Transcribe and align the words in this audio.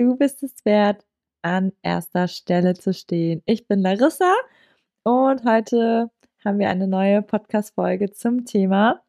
Du 0.00 0.16
bist 0.16 0.42
es 0.42 0.64
wert, 0.64 1.04
an 1.42 1.72
erster 1.82 2.26
Stelle 2.26 2.72
zu 2.72 2.94
stehen. 2.94 3.42
Ich 3.44 3.68
bin 3.68 3.80
Larissa 3.80 4.34
und 5.02 5.44
heute 5.44 6.10
haben 6.42 6.58
wir 6.58 6.70
eine 6.70 6.88
neue 6.88 7.20
Podcast-Folge 7.20 8.10
zum 8.10 8.46
Thema 8.46 9.02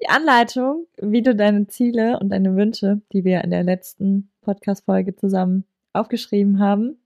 die 0.00 0.08
Anleitung, 0.08 0.86
wie 0.96 1.20
du 1.20 1.36
deine 1.36 1.66
Ziele 1.66 2.18
und 2.18 2.30
deine 2.30 2.56
Wünsche, 2.56 3.02
die 3.12 3.24
wir 3.24 3.44
in 3.44 3.50
der 3.50 3.64
letzten 3.64 4.30
Podcast-Folge 4.40 5.14
zusammen 5.14 5.66
aufgeschrieben 5.92 6.58
haben, 6.58 6.96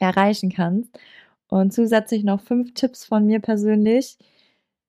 erreichen 0.00 0.50
kannst. 0.50 0.98
Und 1.46 1.72
zusätzlich 1.72 2.24
noch 2.24 2.40
fünf 2.40 2.74
Tipps 2.74 3.04
von 3.04 3.26
mir 3.26 3.38
persönlich, 3.38 4.18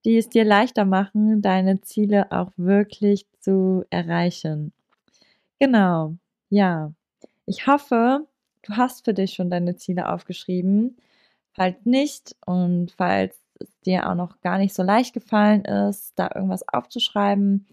die 0.04 0.16
es 0.16 0.30
dir 0.30 0.44
leichter 0.44 0.84
machen, 0.84 1.42
deine 1.42 1.80
Ziele 1.80 2.32
auch 2.32 2.50
wirklich 2.56 3.24
zu 3.38 3.84
erreichen. 3.88 4.72
Genau, 5.60 6.16
ja. 6.48 6.92
Ich 7.50 7.66
hoffe, 7.66 8.28
du 8.62 8.76
hast 8.76 9.04
für 9.04 9.12
dich 9.12 9.32
schon 9.32 9.50
deine 9.50 9.74
Ziele 9.74 10.08
aufgeschrieben. 10.12 10.96
Falls 11.52 11.84
nicht 11.84 12.36
und 12.46 12.92
falls 12.92 13.36
es 13.58 13.76
dir 13.80 14.08
auch 14.08 14.14
noch 14.14 14.40
gar 14.40 14.56
nicht 14.58 14.72
so 14.72 14.84
leicht 14.84 15.14
gefallen 15.14 15.64
ist, 15.64 16.12
da 16.16 16.30
irgendwas 16.32 16.62
aufzuschreiben, 16.68 17.66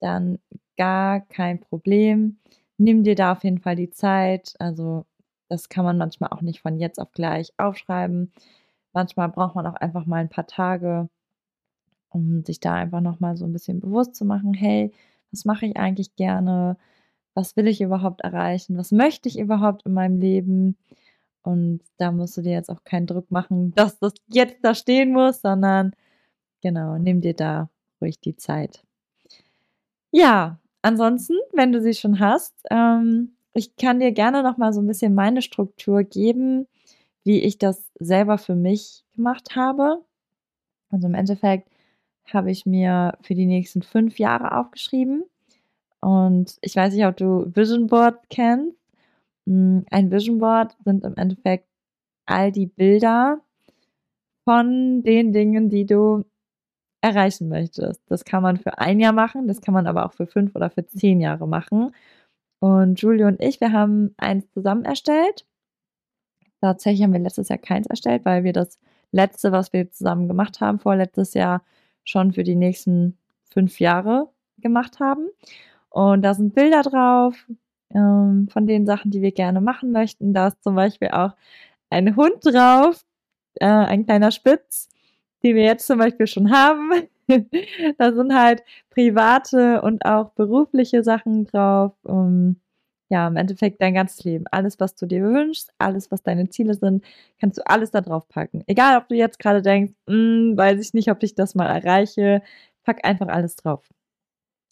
dann 0.00 0.40
gar 0.76 1.20
kein 1.20 1.60
Problem. 1.60 2.40
Nimm 2.76 3.04
dir 3.04 3.14
da 3.14 3.30
auf 3.30 3.44
jeden 3.44 3.60
Fall 3.60 3.76
die 3.76 3.90
Zeit. 3.90 4.54
Also 4.58 5.06
das 5.48 5.68
kann 5.68 5.84
man 5.84 5.96
manchmal 5.96 6.30
auch 6.30 6.40
nicht 6.42 6.60
von 6.60 6.76
jetzt 6.80 6.98
auf 6.98 7.12
gleich 7.12 7.52
aufschreiben. 7.56 8.32
Manchmal 8.92 9.28
braucht 9.28 9.54
man 9.54 9.66
auch 9.68 9.76
einfach 9.76 10.06
mal 10.06 10.16
ein 10.16 10.28
paar 10.28 10.48
Tage, 10.48 11.08
um 12.08 12.44
sich 12.44 12.58
da 12.58 12.74
einfach 12.74 13.00
nochmal 13.00 13.36
so 13.36 13.44
ein 13.44 13.52
bisschen 13.52 13.78
bewusst 13.80 14.16
zu 14.16 14.24
machen, 14.24 14.54
hey, 14.54 14.92
was 15.30 15.44
mache 15.44 15.66
ich 15.66 15.76
eigentlich 15.76 16.16
gerne? 16.16 16.76
Was 17.40 17.56
will 17.56 17.68
ich 17.68 17.80
überhaupt 17.80 18.20
erreichen, 18.20 18.76
was 18.76 18.92
möchte 18.92 19.26
ich 19.26 19.38
überhaupt 19.38 19.86
in 19.86 19.94
meinem 19.94 20.20
Leben. 20.20 20.76
Und 21.42 21.80
da 21.96 22.12
musst 22.12 22.36
du 22.36 22.42
dir 22.42 22.52
jetzt 22.52 22.68
auch 22.68 22.84
keinen 22.84 23.06
Druck 23.06 23.30
machen, 23.30 23.72
dass 23.74 23.98
das 23.98 24.12
jetzt 24.28 24.58
da 24.62 24.74
stehen 24.74 25.12
muss, 25.12 25.40
sondern 25.40 25.92
genau, 26.60 26.98
nimm 26.98 27.22
dir 27.22 27.32
da 27.32 27.70
ruhig 28.00 28.20
die 28.20 28.36
Zeit. 28.36 28.84
Ja, 30.10 30.58
ansonsten, 30.82 31.34
wenn 31.54 31.72
du 31.72 31.80
sie 31.80 31.94
schon 31.94 32.20
hast, 32.20 32.54
ähm, 32.70 33.32
ich 33.54 33.74
kann 33.76 34.00
dir 34.00 34.12
gerne 34.12 34.42
noch 34.42 34.58
mal 34.58 34.74
so 34.74 34.82
ein 34.82 34.86
bisschen 34.86 35.14
meine 35.14 35.40
Struktur 35.40 36.04
geben, 36.04 36.66
wie 37.24 37.40
ich 37.40 37.56
das 37.56 37.90
selber 37.98 38.36
für 38.36 38.54
mich 38.54 39.02
gemacht 39.16 39.56
habe. 39.56 40.04
Also 40.90 41.06
im 41.06 41.14
Endeffekt 41.14 41.70
habe 42.26 42.50
ich 42.50 42.66
mir 42.66 43.16
für 43.22 43.34
die 43.34 43.46
nächsten 43.46 43.80
fünf 43.80 44.18
Jahre 44.18 44.58
aufgeschrieben, 44.58 45.24
und 46.00 46.56
ich 46.62 46.76
weiß 46.76 46.94
nicht, 46.94 47.06
ob 47.06 47.16
du 47.16 47.50
Vision 47.54 47.86
Board 47.86 48.18
kennst. 48.30 48.76
Hm, 49.46 49.84
ein 49.90 50.10
Vision 50.10 50.38
Board 50.38 50.76
sind 50.84 51.04
im 51.04 51.16
Endeffekt 51.16 51.66
all 52.26 52.52
die 52.52 52.66
Bilder 52.66 53.40
von 54.44 55.02
den 55.02 55.32
Dingen, 55.32 55.68
die 55.68 55.86
du 55.86 56.24
erreichen 57.02 57.48
möchtest. 57.48 58.02
Das 58.08 58.24
kann 58.24 58.42
man 58.42 58.56
für 58.58 58.78
ein 58.78 59.00
Jahr 59.00 59.12
machen, 59.12 59.48
das 59.48 59.60
kann 59.60 59.74
man 59.74 59.86
aber 59.86 60.06
auch 60.06 60.12
für 60.12 60.26
fünf 60.26 60.54
oder 60.54 60.70
für 60.70 60.86
zehn 60.86 61.20
Jahre 61.20 61.48
machen. 61.48 61.94
Und 62.60 63.00
Julie 63.00 63.26
und 63.26 63.40
ich, 63.42 63.60
wir 63.60 63.72
haben 63.72 64.14
eins 64.18 64.50
zusammen 64.52 64.84
erstellt. 64.84 65.46
Tatsächlich 66.60 67.02
haben 67.02 67.12
wir 67.12 67.20
letztes 67.20 67.48
Jahr 67.48 67.58
keins 67.58 67.86
erstellt, 67.86 68.24
weil 68.24 68.44
wir 68.44 68.52
das 68.52 68.78
letzte, 69.12 69.50
was 69.50 69.72
wir 69.72 69.90
zusammen 69.90 70.28
gemacht 70.28 70.60
haben, 70.60 70.78
vorletztes 70.78 71.34
Jahr 71.34 71.62
schon 72.04 72.32
für 72.32 72.44
die 72.44 72.54
nächsten 72.54 73.16
fünf 73.50 73.80
Jahre 73.80 74.28
gemacht 74.58 75.00
haben. 75.00 75.28
Und 75.90 76.22
da 76.22 76.34
sind 76.34 76.54
Bilder 76.54 76.82
drauf 76.82 77.34
ähm, 77.94 78.48
von 78.50 78.66
den 78.66 78.86
Sachen, 78.86 79.10
die 79.10 79.22
wir 79.22 79.32
gerne 79.32 79.60
machen 79.60 79.92
möchten. 79.92 80.32
Da 80.34 80.48
ist 80.48 80.62
zum 80.62 80.74
Beispiel 80.76 81.08
auch 81.08 81.32
ein 81.90 82.16
Hund 82.16 82.44
drauf, 82.44 83.04
äh, 83.56 83.66
ein 83.66 84.06
kleiner 84.06 84.30
Spitz, 84.30 84.88
den 85.42 85.56
wir 85.56 85.64
jetzt 85.64 85.86
zum 85.86 85.98
Beispiel 85.98 86.26
schon 86.26 86.50
haben. 86.52 86.90
da 87.98 88.12
sind 88.12 88.34
halt 88.34 88.62
private 88.90 89.82
und 89.82 90.04
auch 90.04 90.30
berufliche 90.32 91.02
Sachen 91.04 91.46
drauf. 91.46 91.92
Um, 92.04 92.60
ja, 93.10 93.26
im 93.26 93.36
Endeffekt 93.36 93.82
dein 93.82 93.94
ganzes 93.94 94.24
Leben. 94.24 94.44
Alles, 94.52 94.78
was 94.78 94.94
du 94.94 95.04
dir 95.06 95.22
wünschst, 95.24 95.72
alles, 95.78 96.10
was 96.12 96.22
deine 96.22 96.48
Ziele 96.48 96.74
sind, 96.74 97.04
kannst 97.40 97.58
du 97.58 97.66
alles 97.66 97.90
da 97.90 98.00
drauf 98.00 98.28
packen. 98.28 98.62
Egal, 98.68 98.96
ob 98.98 99.08
du 99.08 99.16
jetzt 99.16 99.40
gerade 99.40 99.62
denkst, 99.62 99.92
hm, 100.08 100.56
weiß 100.56 100.80
ich 100.80 100.94
nicht, 100.94 101.10
ob 101.10 101.22
ich 101.24 101.34
das 101.34 101.56
mal 101.56 101.66
erreiche, 101.66 102.42
pack 102.84 103.04
einfach 103.04 103.26
alles 103.28 103.56
drauf. 103.56 103.82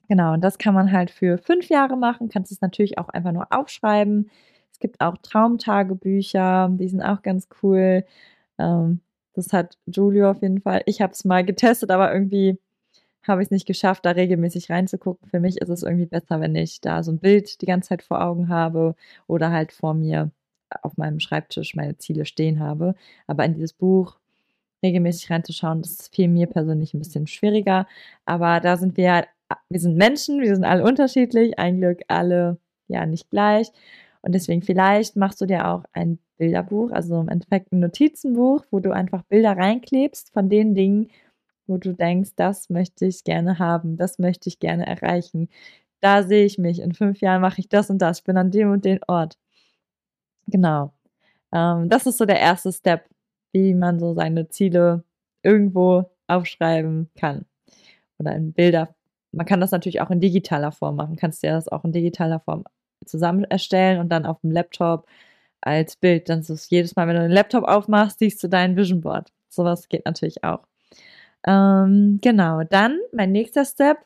Genau, 0.08 0.32
und 0.34 0.40
das 0.42 0.56
kann 0.58 0.74
man 0.74 0.90
halt 0.90 1.10
für 1.10 1.36
fünf 1.38 1.68
Jahre 1.68 1.96
machen, 1.96 2.28
kannst 2.30 2.50
es 2.50 2.60
natürlich 2.62 2.96
auch 2.98 3.08
einfach 3.10 3.32
nur 3.32 3.46
aufschreiben. 3.52 4.30
Es 4.72 4.78
gibt 4.78 5.00
auch 5.02 5.18
Traumtagebücher, 5.18 6.68
die 6.72 6.88
sind 6.88 7.02
auch 7.02 7.20
ganz 7.22 7.48
cool. 7.62 8.04
Ähm, 8.58 9.00
das 9.34 9.52
hat 9.52 9.76
Julio 9.86 10.30
auf 10.30 10.40
jeden 10.42 10.60
Fall. 10.62 10.82
Ich 10.86 11.00
habe 11.02 11.12
es 11.12 11.24
mal 11.24 11.44
getestet, 11.44 11.90
aber 11.90 12.12
irgendwie 12.12 12.58
habe 13.26 13.42
ich 13.42 13.46
es 13.48 13.50
nicht 13.52 13.66
geschafft, 13.66 14.06
da 14.06 14.12
regelmäßig 14.12 14.70
reinzugucken. 14.70 15.28
Für 15.30 15.40
mich 15.40 15.58
ist 15.58 15.68
es 15.70 15.82
irgendwie 15.84 16.06
besser, 16.06 16.40
wenn 16.40 16.54
ich 16.56 16.80
da 16.80 17.02
so 17.02 17.12
ein 17.12 17.18
Bild 17.20 17.60
die 17.62 17.66
ganze 17.66 17.90
Zeit 17.90 18.02
vor 18.02 18.22
Augen 18.24 18.48
habe 18.48 18.96
oder 19.28 19.50
halt 19.52 19.72
vor 19.72 19.94
mir 19.94 20.30
auf 20.82 20.96
meinem 20.98 21.20
Schreibtisch 21.20 21.74
meine 21.76 21.98
Ziele 21.98 22.26
stehen 22.26 22.60
habe. 22.60 22.94
Aber 23.26 23.44
in 23.44 23.54
dieses 23.54 23.72
Buch 23.74 24.18
regelmäßig 24.82 25.30
reinzuschauen, 25.30 25.82
das 25.82 26.08
fiel 26.08 26.28
mir 26.28 26.46
persönlich 26.46 26.94
ein 26.94 26.98
bisschen 27.00 27.26
schwieriger. 27.26 27.86
Aber 28.26 28.60
da 28.60 28.76
sind 28.76 28.96
wir 28.96 29.26
wir 29.68 29.80
sind 29.80 29.96
Menschen, 29.96 30.40
wir 30.40 30.54
sind 30.54 30.64
alle 30.64 30.84
unterschiedlich, 30.84 31.58
ein 31.58 31.78
Glück 31.78 32.00
alle 32.08 32.58
ja 32.88 33.06
nicht 33.06 33.30
gleich. 33.30 33.70
Und 34.22 34.34
deswegen 34.34 34.62
vielleicht 34.62 35.16
machst 35.16 35.40
du 35.40 35.46
dir 35.46 35.68
auch 35.68 35.84
ein 35.92 36.18
Bilderbuch, 36.38 36.90
also 36.92 37.20
im 37.20 37.28
Endeffekt 37.28 37.72
ein 37.72 37.80
Notizenbuch, 37.80 38.64
wo 38.70 38.80
du 38.80 38.92
einfach 38.92 39.22
Bilder 39.24 39.56
reinklebst 39.56 40.32
von 40.32 40.48
den 40.48 40.74
Dingen, 40.74 41.10
wo 41.66 41.76
du 41.76 41.92
denkst, 41.94 42.30
das 42.36 42.70
möchte 42.70 43.06
ich 43.06 43.24
gerne 43.24 43.58
haben, 43.58 43.96
das 43.96 44.18
möchte 44.18 44.48
ich 44.48 44.58
gerne 44.58 44.86
erreichen. 44.86 45.48
Da 46.00 46.22
sehe 46.22 46.44
ich 46.44 46.58
mich. 46.58 46.80
In 46.80 46.94
fünf 46.94 47.20
Jahren 47.20 47.42
mache 47.42 47.60
ich 47.60 47.68
das 47.68 47.90
und 47.90 47.98
das. 47.98 48.18
Ich 48.20 48.24
bin 48.24 48.36
an 48.36 48.50
dem 48.50 48.70
und 48.70 48.84
den 48.84 49.00
Ort. 49.08 49.38
Genau. 50.46 50.92
Ähm, 51.52 51.88
das 51.88 52.06
ist 52.06 52.18
so 52.18 52.26
der 52.26 52.40
erste 52.40 52.72
Step, 52.72 53.06
wie 53.52 53.74
man 53.74 53.98
so 54.00 54.14
seine 54.14 54.48
Ziele 54.48 55.04
irgendwo 55.42 56.10
aufschreiben 56.26 57.10
kann 57.16 57.46
oder 58.18 58.34
in 58.34 58.52
Bilder 58.52 58.94
man 59.32 59.46
kann 59.46 59.60
das 59.60 59.70
natürlich 59.70 60.00
auch 60.00 60.10
in 60.10 60.20
digitaler 60.20 60.72
Form 60.72 60.96
machen. 60.96 61.16
Kannst 61.16 61.42
dir 61.42 61.52
das 61.52 61.68
auch 61.68 61.84
in 61.84 61.92
digitaler 61.92 62.40
Form 62.40 62.64
zusammen 63.04 63.44
erstellen 63.44 64.00
und 64.00 64.08
dann 64.10 64.26
auf 64.26 64.40
dem 64.40 64.50
Laptop 64.50 65.06
als 65.60 65.96
Bild. 65.96 66.28
Dann 66.28 66.40
ist 66.40 66.50
es 66.50 66.70
jedes 66.70 66.96
Mal, 66.96 67.08
wenn 67.08 67.16
du 67.16 67.22
den 67.22 67.30
Laptop 67.30 67.64
aufmachst, 67.64 68.18
siehst 68.20 68.42
du 68.42 68.48
dein 68.48 68.76
Vision 68.76 69.00
Board. 69.00 69.32
Sowas 69.48 69.88
geht 69.88 70.04
natürlich 70.04 70.44
auch. 70.44 70.60
Ähm, 71.46 72.18
genau, 72.22 72.62
dann 72.64 72.98
mein 73.12 73.32
nächster 73.32 73.64
Step. 73.64 73.98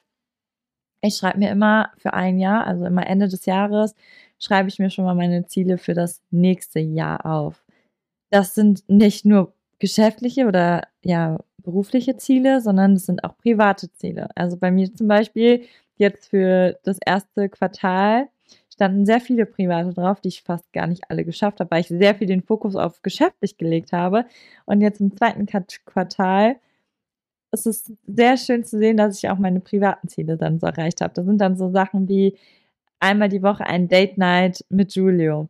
Ich 1.02 1.16
schreibe 1.16 1.38
mir 1.38 1.50
immer 1.50 1.90
für 1.96 2.14
ein 2.14 2.38
Jahr, 2.38 2.66
also 2.66 2.84
immer 2.86 3.06
Ende 3.06 3.28
des 3.28 3.46
Jahres, 3.46 3.94
schreibe 4.38 4.68
ich 4.68 4.78
mir 4.78 4.90
schon 4.90 5.04
mal 5.04 5.14
meine 5.14 5.46
Ziele 5.46 5.78
für 5.78 5.94
das 5.94 6.20
nächste 6.30 6.80
Jahr 6.80 7.26
auf. 7.26 7.64
Das 8.30 8.54
sind 8.54 8.88
nicht 8.88 9.24
nur 9.24 9.52
geschäftliche 9.78 10.46
oder 10.46 10.86
ja 11.02 11.38
berufliche 11.62 12.16
Ziele, 12.16 12.60
sondern 12.60 12.94
es 12.94 13.06
sind 13.06 13.24
auch 13.24 13.36
private 13.38 13.92
Ziele. 13.92 14.28
Also 14.34 14.56
bei 14.56 14.70
mir 14.70 14.92
zum 14.94 15.08
Beispiel 15.08 15.64
jetzt 15.96 16.28
für 16.28 16.78
das 16.84 16.98
erste 17.04 17.48
Quartal 17.48 18.28
standen 18.72 19.06
sehr 19.06 19.20
viele 19.20 19.46
private 19.46 19.92
drauf, 19.92 20.20
die 20.20 20.28
ich 20.28 20.42
fast 20.42 20.72
gar 20.72 20.86
nicht 20.86 21.10
alle 21.10 21.24
geschafft 21.24 21.60
habe, 21.60 21.70
weil 21.70 21.82
ich 21.82 21.88
sehr 21.88 22.14
viel 22.14 22.26
den 22.26 22.42
Fokus 22.42 22.76
auf 22.76 23.02
geschäftlich 23.02 23.56
gelegt 23.58 23.92
habe. 23.92 24.26
Und 24.64 24.80
jetzt 24.80 25.00
im 25.00 25.16
zweiten 25.16 25.46
Quartal 25.46 26.56
ist 27.52 27.66
es 27.66 27.92
sehr 28.06 28.36
schön 28.38 28.64
zu 28.64 28.78
sehen, 28.78 28.96
dass 28.96 29.18
ich 29.18 29.28
auch 29.28 29.38
meine 29.38 29.60
privaten 29.60 30.08
Ziele 30.08 30.36
dann 30.36 30.58
so 30.58 30.66
erreicht 30.66 31.00
habe. 31.02 31.12
Das 31.14 31.26
sind 31.26 31.38
dann 31.38 31.56
so 31.56 31.70
Sachen 31.70 32.08
wie 32.08 32.36
einmal 32.98 33.28
die 33.28 33.42
Woche 33.42 33.66
ein 33.66 33.88
Date 33.88 34.18
Night 34.18 34.64
mit 34.70 34.94
Julio 34.94 35.48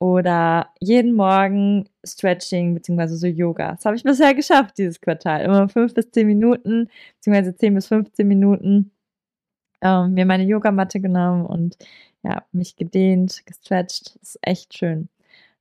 oder 0.00 0.70
jeden 0.80 1.14
Morgen 1.14 1.88
Stretching 2.04 2.74
bzw. 2.74 3.06
so 3.08 3.26
Yoga. 3.26 3.72
Das 3.72 3.84
habe 3.84 3.96
ich 3.96 4.02
bisher 4.02 4.34
geschafft 4.34 4.78
dieses 4.78 5.00
Quartal. 5.00 5.42
Immer 5.42 5.68
fünf 5.68 5.94
bis 5.94 6.10
zehn 6.10 6.26
Minuten 6.26 6.88
bzw. 7.22 7.54
zehn 7.54 7.74
bis 7.74 7.86
15 7.88 8.26
Minuten 8.26 8.92
ähm, 9.82 10.14
mir 10.14 10.26
meine 10.26 10.44
Yogamatte 10.44 11.00
genommen 11.00 11.46
und 11.46 11.76
ja, 12.22 12.44
mich 12.52 12.76
gedehnt, 12.76 13.42
gestretcht. 13.46 14.16
Das 14.20 14.36
ist 14.36 14.38
echt 14.42 14.76
schön. 14.76 15.08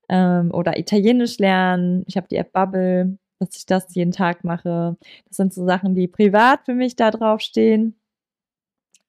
Ähm, 0.09 0.51
oder 0.53 0.77
Italienisch 0.79 1.37
lernen. 1.39 2.03
Ich 2.07 2.17
habe 2.17 2.27
die 2.29 2.37
App 2.37 2.53
Bubble, 2.53 3.17
dass 3.39 3.55
ich 3.57 3.65
das 3.65 3.93
jeden 3.95 4.11
Tag 4.11 4.43
mache. 4.43 4.97
Das 5.27 5.37
sind 5.37 5.53
so 5.53 5.65
Sachen, 5.65 5.95
die 5.95 6.07
privat 6.07 6.65
für 6.65 6.75
mich 6.75 6.95
da 6.95 7.11
drauf 7.11 7.41
stehen. 7.41 7.95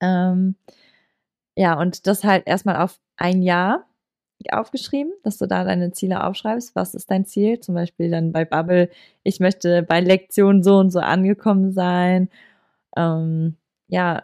Ähm, 0.01 0.55
ja, 1.57 1.79
und 1.79 2.07
das 2.07 2.23
halt 2.23 2.47
erstmal 2.47 2.77
auf 2.77 2.99
ein 3.17 3.41
Jahr 3.41 3.85
aufgeschrieben, 4.53 5.13
dass 5.23 5.37
du 5.37 5.47
da 5.47 5.63
deine 5.63 5.91
Ziele 5.91 6.23
aufschreibst. 6.25 6.75
Was 6.75 6.95
ist 6.95 7.11
dein 7.11 7.25
Ziel? 7.25 7.59
Zum 7.59 7.75
Beispiel 7.75 8.09
dann 8.11 8.31
bei 8.31 8.45
Bubble, 8.45 8.89
ich 9.23 9.39
möchte 9.39 9.83
bei 9.83 9.99
Lektion 10.01 10.63
so 10.63 10.77
und 10.77 10.91
so 10.91 10.99
angekommen 10.99 11.71
sein. 11.71 12.29
Ähm, 12.97 13.57
ja, 13.87 14.23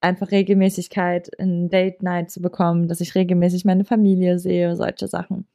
einfach 0.00 0.30
Regelmäßigkeit 0.30 1.28
in 1.38 1.68
Date 1.68 2.02
Night 2.02 2.30
zu 2.30 2.40
bekommen, 2.40 2.88
dass 2.88 3.00
ich 3.00 3.14
regelmäßig 3.14 3.64
meine 3.64 3.84
Familie 3.84 4.38
sehe, 4.38 4.76
solche 4.76 5.08
Sachen. 5.08 5.46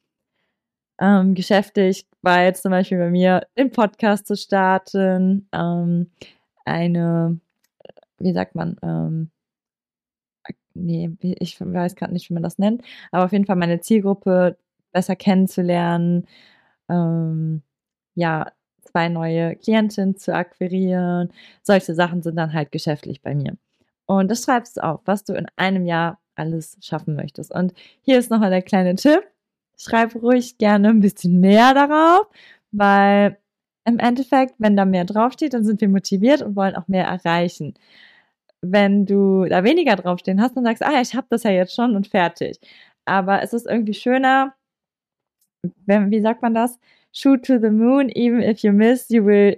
Ähm, 0.99 1.33
geschäftlich 1.33 2.07
war 2.21 2.43
jetzt 2.43 2.61
zum 2.63 2.71
Beispiel 2.71 2.99
bei 2.99 3.09
mir, 3.09 3.47
den 3.57 3.71
Podcast 3.71 4.27
zu 4.27 4.35
starten, 4.35 5.47
ähm, 5.51 6.11
eine, 6.65 7.39
wie 8.19 8.33
sagt 8.33 8.55
man, 8.55 8.77
ähm, 8.83 9.31
nee, 10.81 11.11
ich 11.21 11.59
weiß 11.59 11.95
gerade 11.95 12.13
nicht, 12.13 12.29
wie 12.29 12.33
man 12.33 12.43
das 12.43 12.57
nennt, 12.59 12.83
aber 13.11 13.25
auf 13.25 13.31
jeden 13.31 13.45
Fall 13.45 13.55
meine 13.55 13.81
Zielgruppe 13.81 14.57
besser 14.91 15.15
kennenzulernen, 15.15 16.27
ähm, 16.89 17.63
ja, 18.15 18.51
zwei 18.83 19.09
neue 19.09 19.55
Klientinnen 19.55 20.17
zu 20.17 20.33
akquirieren. 20.33 21.29
Solche 21.63 21.95
Sachen 21.95 22.21
sind 22.21 22.35
dann 22.35 22.53
halt 22.53 22.71
geschäftlich 22.71 23.21
bei 23.21 23.35
mir. 23.35 23.57
Und 24.05 24.29
das 24.29 24.43
schreibst 24.43 24.77
du 24.77 24.83
auf, 24.83 25.01
was 25.05 25.23
du 25.23 25.33
in 25.33 25.47
einem 25.55 25.85
Jahr 25.85 26.19
alles 26.35 26.77
schaffen 26.81 27.15
möchtest. 27.15 27.53
Und 27.53 27.73
hier 28.01 28.19
ist 28.19 28.31
nochmal 28.31 28.49
der 28.49 28.61
kleine 28.61 28.95
Tipp. 28.95 29.23
Schreib 29.77 30.15
ruhig 30.15 30.57
gerne 30.57 30.89
ein 30.89 30.99
bisschen 30.99 31.39
mehr 31.39 31.73
darauf, 31.73 32.27
weil 32.71 33.37
im 33.85 33.99
Endeffekt, 33.99 34.55
wenn 34.59 34.77
da 34.77 34.85
mehr 34.85 35.05
draufsteht, 35.05 35.53
dann 35.53 35.63
sind 35.63 35.81
wir 35.81 35.89
motiviert 35.89 36.41
und 36.41 36.55
wollen 36.55 36.75
auch 36.75 36.87
mehr 36.87 37.05
erreichen. 37.05 37.73
Wenn 38.61 39.05
du 39.05 39.45
da 39.45 39.63
weniger 39.63 39.95
draufstehen 39.95 40.41
hast, 40.41 40.55
dann 40.55 40.63
sagst 40.65 40.83
ah, 40.83 41.01
ich 41.01 41.15
habe 41.15 41.27
das 41.29 41.43
ja 41.43 41.51
jetzt 41.51 41.75
schon 41.75 41.95
und 41.95 42.07
fertig. 42.07 42.59
Aber 43.05 43.41
es 43.41 43.53
ist 43.53 43.65
irgendwie 43.67 43.93
schöner, 43.93 44.53
wenn, 45.85 46.11
wie 46.11 46.21
sagt 46.21 46.41
man 46.41 46.53
das? 46.53 46.79
Shoot 47.13 47.45
to 47.45 47.59
the 47.59 47.69
moon, 47.69 48.09
even 48.15 48.41
if 48.41 48.59
you 48.63 48.71
miss, 48.71 49.09
you 49.09 49.25
will 49.25 49.57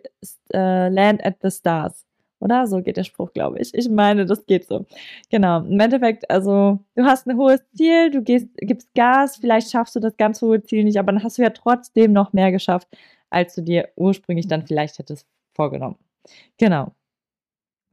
uh, 0.53 0.89
land 0.89 1.23
at 1.25 1.37
the 1.41 1.51
stars. 1.51 2.05
Oder? 2.39 2.67
So 2.67 2.81
geht 2.81 2.97
der 2.97 3.03
Spruch, 3.05 3.31
glaube 3.33 3.59
ich. 3.59 3.73
Ich 3.73 3.89
meine, 3.89 4.25
das 4.25 4.45
geht 4.45 4.67
so. 4.67 4.85
Genau. 5.29 5.61
Im 5.61 5.79
Endeffekt, 5.79 6.29
also, 6.29 6.79
du 6.95 7.03
hast 7.05 7.27
ein 7.27 7.37
hohes 7.37 7.61
Ziel, 7.73 8.11
du 8.11 8.21
gehst, 8.21 8.47
gibst 8.57 8.93
Gas, 8.95 9.37
vielleicht 9.37 9.71
schaffst 9.71 9.95
du 9.95 9.99
das 10.01 10.17
ganz 10.17 10.41
hohe 10.41 10.61
Ziel 10.63 10.83
nicht, 10.83 10.97
aber 10.97 11.13
dann 11.13 11.23
hast 11.23 11.37
du 11.37 11.43
ja 11.43 11.51
trotzdem 11.51 12.11
noch 12.11 12.33
mehr 12.33 12.51
geschafft, 12.51 12.87
als 13.29 13.55
du 13.55 13.61
dir 13.61 13.89
ursprünglich 13.95 14.47
dann 14.47 14.67
vielleicht 14.67 14.99
hättest 14.99 15.25
vorgenommen. 15.55 15.97
Genau. 16.57 16.93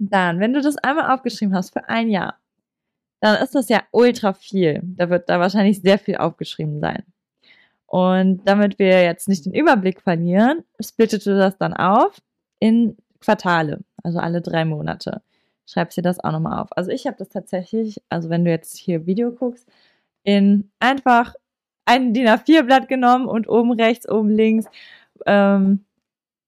Dann, 0.01 0.41
wenn 0.41 0.53
du 0.55 0.63
das 0.63 0.77
einmal 0.79 1.15
aufgeschrieben 1.15 1.55
hast 1.55 1.73
für 1.73 1.89
ein 1.89 2.09
Jahr, 2.09 2.39
dann 3.21 3.43
ist 3.43 3.55
das 3.55 3.69
ja 3.69 3.83
ultra 3.93 4.33
viel. 4.33 4.81
Da 4.83 5.11
wird 5.11 5.29
da 5.29 5.39
wahrscheinlich 5.41 5.83
sehr 5.83 5.99
viel 5.99 6.17
aufgeschrieben 6.17 6.81
sein. 6.81 7.05
Und 7.87 8.43
damit 8.47 8.79
wir 8.79 9.03
jetzt 9.03 9.29
nicht 9.29 9.45
den 9.47 9.55
Überblick 9.55 10.01
verlieren, 10.01 10.65
splittest 10.81 11.27
du 11.27 11.37
das 11.37 11.59
dann 11.59 11.75
auf 11.75 12.21
in 12.61 12.97
Quartale 13.21 13.81
also 14.03 14.19
alle 14.19 14.41
drei 14.41 14.65
Monate. 14.65 15.23
Schreibst 15.67 15.97
dir 15.97 16.03
das 16.03 16.21
auch 16.21 16.33
nochmal 16.33 16.61
auf. 16.61 16.69
Also 16.77 16.91
ich 16.91 17.07
habe 17.07 17.17
das 17.19 17.29
tatsächlich, 17.29 18.03
also 18.09 18.29
wenn 18.31 18.45
du 18.45 18.51
jetzt 18.51 18.77
hier 18.77 19.07
Video 19.07 19.31
guckst, 19.31 19.69
in 20.25 20.71
einfach 20.81 21.35
ein 21.85 22.13
DIN 22.13 22.29
A4-Blatt 22.29 22.89
genommen 22.89 23.27
und 23.27 23.49
oben 23.49 23.73
rechts, 23.73 24.09
oben 24.09 24.31
links, 24.31 24.67
ähm, 25.27 25.85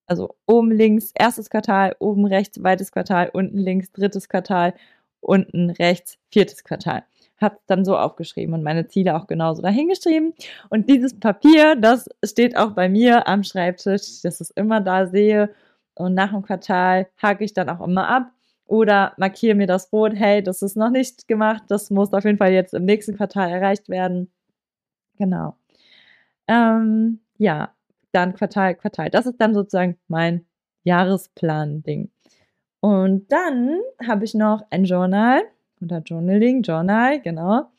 also 0.06 0.34
oben 0.46 0.70
links 0.70 1.12
erstes 1.14 1.50
Quartal, 1.50 1.96
oben 1.98 2.26
rechts 2.26 2.56
zweites 2.56 2.92
Quartal, 2.92 3.30
unten 3.32 3.58
links 3.58 3.92
drittes 3.92 4.28
Quartal, 4.28 4.74
unten 5.20 5.70
rechts 5.70 6.18
viertes 6.30 6.64
Quartal. 6.64 7.04
Hab 7.38 7.58
dann 7.66 7.84
so 7.84 7.96
aufgeschrieben 7.96 8.54
und 8.54 8.62
meine 8.62 8.86
Ziele 8.86 9.16
auch 9.16 9.26
genauso 9.26 9.62
dahingeschrieben. 9.62 10.34
Und 10.70 10.88
dieses 10.88 11.18
Papier, 11.18 11.76
das 11.76 12.08
steht 12.24 12.56
auch 12.56 12.72
bei 12.72 12.88
mir 12.88 13.26
am 13.26 13.42
Schreibtisch, 13.42 14.22
dass 14.22 14.36
ich 14.36 14.48
es 14.48 14.50
immer 14.50 14.80
da 14.80 15.06
sehe 15.06 15.50
und 15.94 16.14
nach 16.14 16.30
dem 16.30 16.42
Quartal 16.42 17.08
hake 17.20 17.44
ich 17.44 17.52
dann 17.54 17.68
auch 17.68 17.80
immer 17.80 18.08
ab 18.08 18.32
oder 18.66 19.12
markiere 19.18 19.54
mir 19.54 19.66
das 19.66 19.92
rot, 19.92 20.12
hey, 20.14 20.42
das 20.42 20.62
ist 20.62 20.76
noch 20.76 20.90
nicht 20.90 21.28
gemacht, 21.28 21.64
das 21.68 21.90
muss 21.90 22.12
auf 22.12 22.24
jeden 22.24 22.38
Fall 22.38 22.52
jetzt 22.52 22.74
im 22.74 22.84
nächsten 22.84 23.16
Quartal 23.16 23.50
erreicht 23.50 23.88
werden. 23.88 24.30
Genau. 25.18 25.56
Ähm, 26.48 27.20
ja, 27.38 27.74
dann 28.12 28.34
Quartal, 28.34 28.74
Quartal. 28.74 29.10
Das 29.10 29.26
ist 29.26 29.40
dann 29.40 29.54
sozusagen 29.54 29.98
mein 30.08 30.46
Jahresplan-Ding. 30.84 32.10
Und 32.80 33.30
dann 33.30 33.78
habe 34.06 34.24
ich 34.24 34.34
noch 34.34 34.62
ein 34.70 34.84
Journal 34.84 35.42
oder 35.80 35.98
Journaling, 36.00 36.62
Journal, 36.62 37.20
genau, 37.20 37.70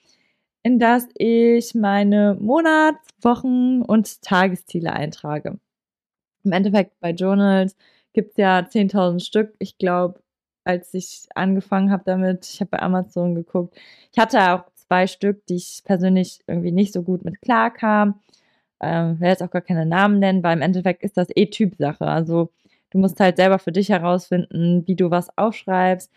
in 0.63 0.79
das 0.79 1.07
ich 1.15 1.75
meine 1.75 2.37
Monats-, 2.39 3.09
Wochen- 3.21 3.81
und 3.83 4.21
Tagesziele 4.21 4.93
eintrage. 4.93 5.59
Im 6.43 6.51
Endeffekt 6.51 6.99
bei 6.99 7.11
Journals 7.11 7.75
gibt 8.13 8.31
es 8.31 8.37
ja 8.37 8.59
10.000 8.67 9.23
Stück. 9.23 9.55
Ich 9.59 9.77
glaube, 9.77 10.21
als 10.65 10.93
ich 10.93 11.27
angefangen 11.35 11.91
habe 11.91 12.03
damit, 12.05 12.45
ich 12.45 12.61
habe 12.61 12.71
bei 12.71 12.79
Amazon 12.81 13.35
geguckt, 13.35 13.77
ich 14.11 14.19
hatte 14.19 14.39
auch 14.53 14.65
zwei 14.75 15.07
Stück, 15.07 15.45
die 15.47 15.55
ich 15.55 15.81
persönlich 15.85 16.41
irgendwie 16.47 16.71
nicht 16.71 16.93
so 16.93 17.03
gut 17.03 17.25
mit 17.25 17.41
klar 17.41 17.71
kam. 17.73 18.21
Ähm, 18.83 19.19
werde 19.19 19.31
jetzt 19.31 19.43
auch 19.43 19.51
gar 19.51 19.61
keine 19.61 19.85
Namen 19.85 20.19
nennen, 20.19 20.43
weil 20.43 20.57
im 20.57 20.61
Endeffekt 20.61 21.03
ist 21.03 21.15
das 21.15 21.29
eh 21.35 21.45
Typsache. 21.45 22.05
Also 22.05 22.51
du 22.91 22.97
musst 22.99 23.19
halt 23.19 23.37
selber 23.37 23.59
für 23.59 23.71
dich 23.71 23.89
herausfinden, 23.89 24.85
wie 24.87 24.95
du 24.95 25.09
was 25.09 25.35
aufschreibst. 25.37 26.11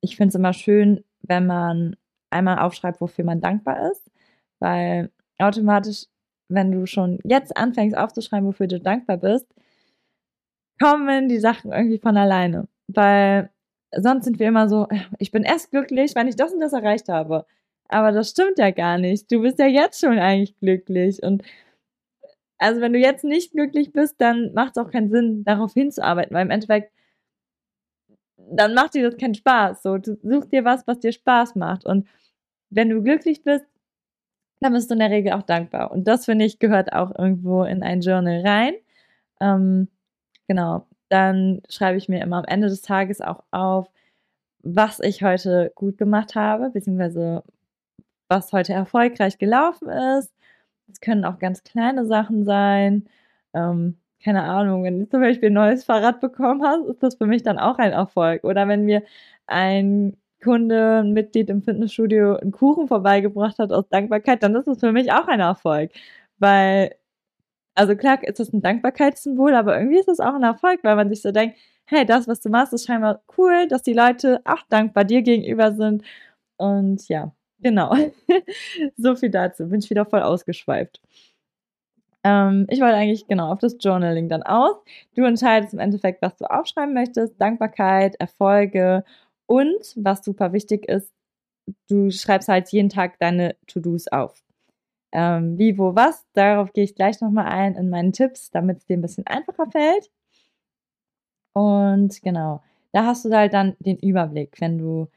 Ich 0.00 0.16
finde 0.16 0.28
es 0.28 0.34
immer 0.36 0.52
schön, 0.52 1.04
wenn 1.22 1.46
man 1.46 1.96
einmal 2.30 2.58
aufschreibt, 2.60 3.00
wofür 3.00 3.24
man 3.24 3.40
dankbar 3.40 3.90
ist, 3.90 4.10
weil 4.60 5.10
automatisch, 5.38 6.06
wenn 6.48 6.70
du 6.70 6.86
schon 6.86 7.18
jetzt 7.24 7.56
anfängst 7.56 7.96
aufzuschreiben, 7.96 8.46
wofür 8.46 8.68
du 8.68 8.80
dankbar 8.80 9.16
bist, 9.16 9.46
kommen 10.80 11.28
die 11.28 11.40
Sachen 11.40 11.72
irgendwie 11.72 11.98
von 11.98 12.16
alleine. 12.16 12.68
Weil 12.88 13.50
sonst 13.96 14.24
sind 14.24 14.38
wir 14.38 14.48
immer 14.48 14.68
so, 14.68 14.88
ich 15.18 15.32
bin 15.32 15.42
erst 15.42 15.70
glücklich, 15.70 16.14
wenn 16.14 16.28
ich 16.28 16.36
das 16.36 16.52
und 16.52 16.60
das 16.60 16.72
erreicht 16.72 17.08
habe. 17.08 17.46
Aber 17.88 18.12
das 18.12 18.30
stimmt 18.30 18.58
ja 18.58 18.70
gar 18.70 18.98
nicht. 18.98 19.30
Du 19.30 19.42
bist 19.42 19.58
ja 19.58 19.66
jetzt 19.66 20.00
schon 20.00 20.18
eigentlich 20.18 20.56
glücklich. 20.58 21.22
Und 21.22 21.42
also 22.62 22.80
wenn 22.80 22.92
du 22.92 22.98
jetzt 22.98 23.24
nicht 23.24 23.52
glücklich 23.52 23.92
bist, 23.92 24.20
dann 24.20 24.52
macht 24.54 24.76
es 24.76 24.82
auch 24.84 24.90
keinen 24.90 25.10
Sinn, 25.10 25.44
darauf 25.44 25.74
hinzuarbeiten, 25.74 26.34
weil 26.34 26.44
im 26.44 26.50
Endeffekt, 26.50 26.92
dann 28.36 28.74
macht 28.74 28.94
dir 28.94 29.08
das 29.08 29.18
keinen 29.18 29.34
Spaß. 29.34 29.82
So, 29.82 29.98
du 29.98 30.18
suchst 30.22 30.52
dir 30.52 30.64
was, 30.64 30.86
was 30.86 31.00
dir 31.00 31.12
Spaß 31.12 31.54
macht. 31.56 31.86
Und 31.86 32.08
wenn 32.70 32.90
du 32.90 33.02
glücklich 33.02 33.42
bist, 33.44 33.64
dann 34.60 34.72
bist 34.72 34.90
du 34.90 34.94
in 34.94 35.00
der 35.00 35.10
Regel 35.10 35.32
auch 35.32 35.42
dankbar. 35.42 35.90
Und 35.92 36.06
das, 36.08 36.24
finde 36.26 36.44
ich, 36.44 36.58
gehört 36.58 36.92
auch 36.92 37.12
irgendwo 37.18 37.64
in 37.64 37.82
ein 37.82 38.00
Journal 38.00 38.42
rein. 38.46 38.74
Ähm, 39.40 39.88
Genau. 40.48 40.86
Dann 41.10 41.62
schreibe 41.70 41.98
ich 41.98 42.08
mir 42.10 42.22
immer 42.22 42.38
am 42.38 42.44
Ende 42.46 42.68
des 42.68 42.82
Tages 42.82 43.20
auch 43.22 43.44
auf, 43.52 43.88
was 44.60 45.00
ich 45.00 45.22
heute 45.24 45.72
gut 45.76 45.98
gemacht 45.98 46.34
habe, 46.36 46.70
beziehungsweise 46.70 47.44
was 48.28 48.52
heute 48.52 48.74
erfolgreich 48.74 49.38
gelaufen 49.38 49.88
ist. 49.90 50.32
Es 50.90 51.00
können 51.00 51.24
auch 51.24 51.38
ganz 51.38 51.64
kleine 51.64 52.06
Sachen 52.06 52.44
sein. 52.44 53.08
Ähm, 53.54 53.98
keine 54.22 54.42
Ahnung, 54.44 54.84
wenn 54.84 54.98
du 55.00 55.08
zum 55.08 55.20
Beispiel 55.20 55.50
ein 55.50 55.54
neues 55.54 55.84
Fahrrad 55.84 56.20
bekommen 56.20 56.62
hast, 56.64 56.86
ist 56.86 57.02
das 57.02 57.16
für 57.16 57.26
mich 57.26 57.42
dann 57.42 57.58
auch 57.58 57.78
ein 57.78 57.92
Erfolg. 57.92 58.44
Oder 58.44 58.68
wenn 58.68 58.84
mir 58.84 59.02
ein 59.46 60.16
Kunde, 60.42 61.00
ein 61.00 61.12
Mitglied 61.12 61.50
im 61.50 61.62
Fitnessstudio 61.62 62.36
einen 62.36 62.52
Kuchen 62.52 62.88
vorbeigebracht 62.88 63.58
hat 63.58 63.72
aus 63.72 63.88
Dankbarkeit, 63.88 64.42
dann 64.42 64.54
ist 64.54 64.66
das 64.66 64.80
für 64.80 64.92
mich 64.92 65.12
auch 65.12 65.28
ein 65.28 65.40
Erfolg. 65.40 65.90
Weil 66.38 66.94
also 67.74 67.96
klar 67.96 68.22
ist 68.24 68.40
das 68.40 68.52
ein 68.52 68.62
Dankbarkeitssymbol, 68.62 69.54
aber 69.54 69.78
irgendwie 69.78 69.98
ist 69.98 70.08
das 70.08 70.20
auch 70.20 70.34
ein 70.34 70.42
Erfolg, 70.42 70.80
weil 70.84 70.96
man 70.96 71.08
sich 71.08 71.22
so 71.22 71.32
denkt, 71.32 71.56
hey, 71.86 72.04
das, 72.06 72.28
was 72.28 72.40
du 72.40 72.50
machst, 72.50 72.72
ist 72.72 72.86
scheinbar 72.86 73.22
cool, 73.38 73.66
dass 73.68 73.82
die 73.82 73.92
Leute 73.94 74.40
auch 74.44 74.62
dankbar 74.68 75.04
dir 75.04 75.22
gegenüber 75.22 75.72
sind. 75.72 76.02
Und 76.56 77.08
ja, 77.08 77.32
genau. 77.62 77.94
so 78.96 79.16
viel 79.16 79.30
dazu. 79.30 79.68
Bin 79.68 79.80
ich 79.80 79.90
wieder 79.90 80.04
voll 80.06 80.22
ausgeschweift. 80.22 81.00
Ähm, 82.24 82.66
ich 82.70 82.80
wollte 82.80 82.96
eigentlich 82.96 83.26
genau 83.26 83.52
auf 83.52 83.58
das 83.58 83.76
Journaling 83.80 84.28
dann 84.28 84.42
aus. 84.42 84.76
Du 85.14 85.24
entscheidest 85.24 85.74
im 85.74 85.80
Endeffekt, 85.80 86.22
was 86.22 86.36
du 86.36 86.44
aufschreiben 86.50 86.94
möchtest. 86.94 87.40
Dankbarkeit, 87.40 88.14
Erfolge 88.20 89.04
und, 89.46 89.94
was 89.96 90.24
super 90.24 90.52
wichtig 90.52 90.88
ist, 90.88 91.12
du 91.88 92.10
schreibst 92.10 92.48
halt 92.48 92.70
jeden 92.70 92.88
Tag 92.90 93.18
deine 93.18 93.56
To-Dos 93.66 94.08
auf. 94.08 94.42
Ähm, 95.12 95.58
wie, 95.58 95.78
wo, 95.78 95.94
was, 95.94 96.26
darauf 96.34 96.72
gehe 96.72 96.84
ich 96.84 96.94
gleich 96.94 97.20
nochmal 97.20 97.46
ein 97.46 97.74
in 97.76 97.90
meinen 97.90 98.12
Tipps, 98.12 98.50
damit 98.50 98.78
es 98.78 98.86
dir 98.86 98.96
ein 98.96 99.02
bisschen 99.02 99.26
einfacher 99.26 99.70
fällt. 99.70 100.10
Und 101.54 102.22
genau, 102.22 102.62
da 102.92 103.04
hast 103.06 103.24
du 103.24 103.32
halt 103.34 103.52
dann 103.52 103.76
den 103.80 103.98
Überblick, 103.98 104.60
wenn 104.60 104.78
du 104.78 105.08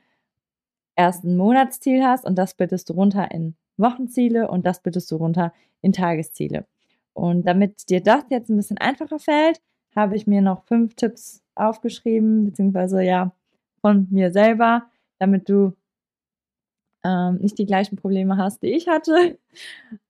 erst 0.95 1.23
ein 1.23 1.37
Monatsziel 1.37 2.03
hast 2.03 2.25
und 2.25 2.35
das 2.35 2.53
bittest 2.53 2.89
du 2.89 2.93
runter 2.93 3.31
in 3.31 3.55
Wochenziele 3.77 4.49
und 4.49 4.65
das 4.65 4.81
bittest 4.81 5.11
du 5.11 5.17
runter 5.17 5.53
in 5.81 5.93
Tagesziele. 5.93 6.65
Und 7.13 7.47
damit 7.47 7.89
dir 7.89 8.01
das 8.01 8.25
jetzt 8.29 8.49
ein 8.49 8.57
bisschen 8.57 8.77
einfacher 8.77 9.19
fällt, 9.19 9.61
habe 9.95 10.15
ich 10.15 10.27
mir 10.27 10.41
noch 10.41 10.63
fünf 10.65 10.95
Tipps 10.95 11.41
aufgeschrieben, 11.55 12.45
beziehungsweise 12.45 13.01
ja, 13.01 13.31
von 13.81 14.07
mir 14.11 14.31
selber, 14.31 14.83
damit 15.19 15.47
du 15.49 15.73
ähm, 17.05 17.37
nicht 17.37 17.57
die 17.57 17.65
gleichen 17.65 17.95
Probleme 17.95 18.37
hast, 18.37 18.61
die 18.63 18.73
ich 18.73 18.87
hatte. 18.87 19.37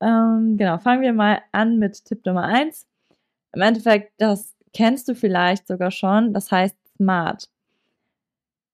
Ähm, 0.02 0.58
genau, 0.58 0.80
fangen 0.80 1.04
wir 1.04 1.14
mal 1.14 1.40
an 1.52 1.78
mit 1.78 2.06
Tipp 2.06 2.26
Nummer 2.26 2.46
eins. 2.46 2.88
Im 3.54 3.62
Endeffekt, 3.62 4.14
das 4.18 4.56
kennst 4.74 5.08
du 5.08 5.14
vielleicht 5.14 5.68
sogar 5.68 5.92
schon, 5.92 6.34
das 6.34 6.52
heißt 6.52 6.76
SMART. 6.98 7.48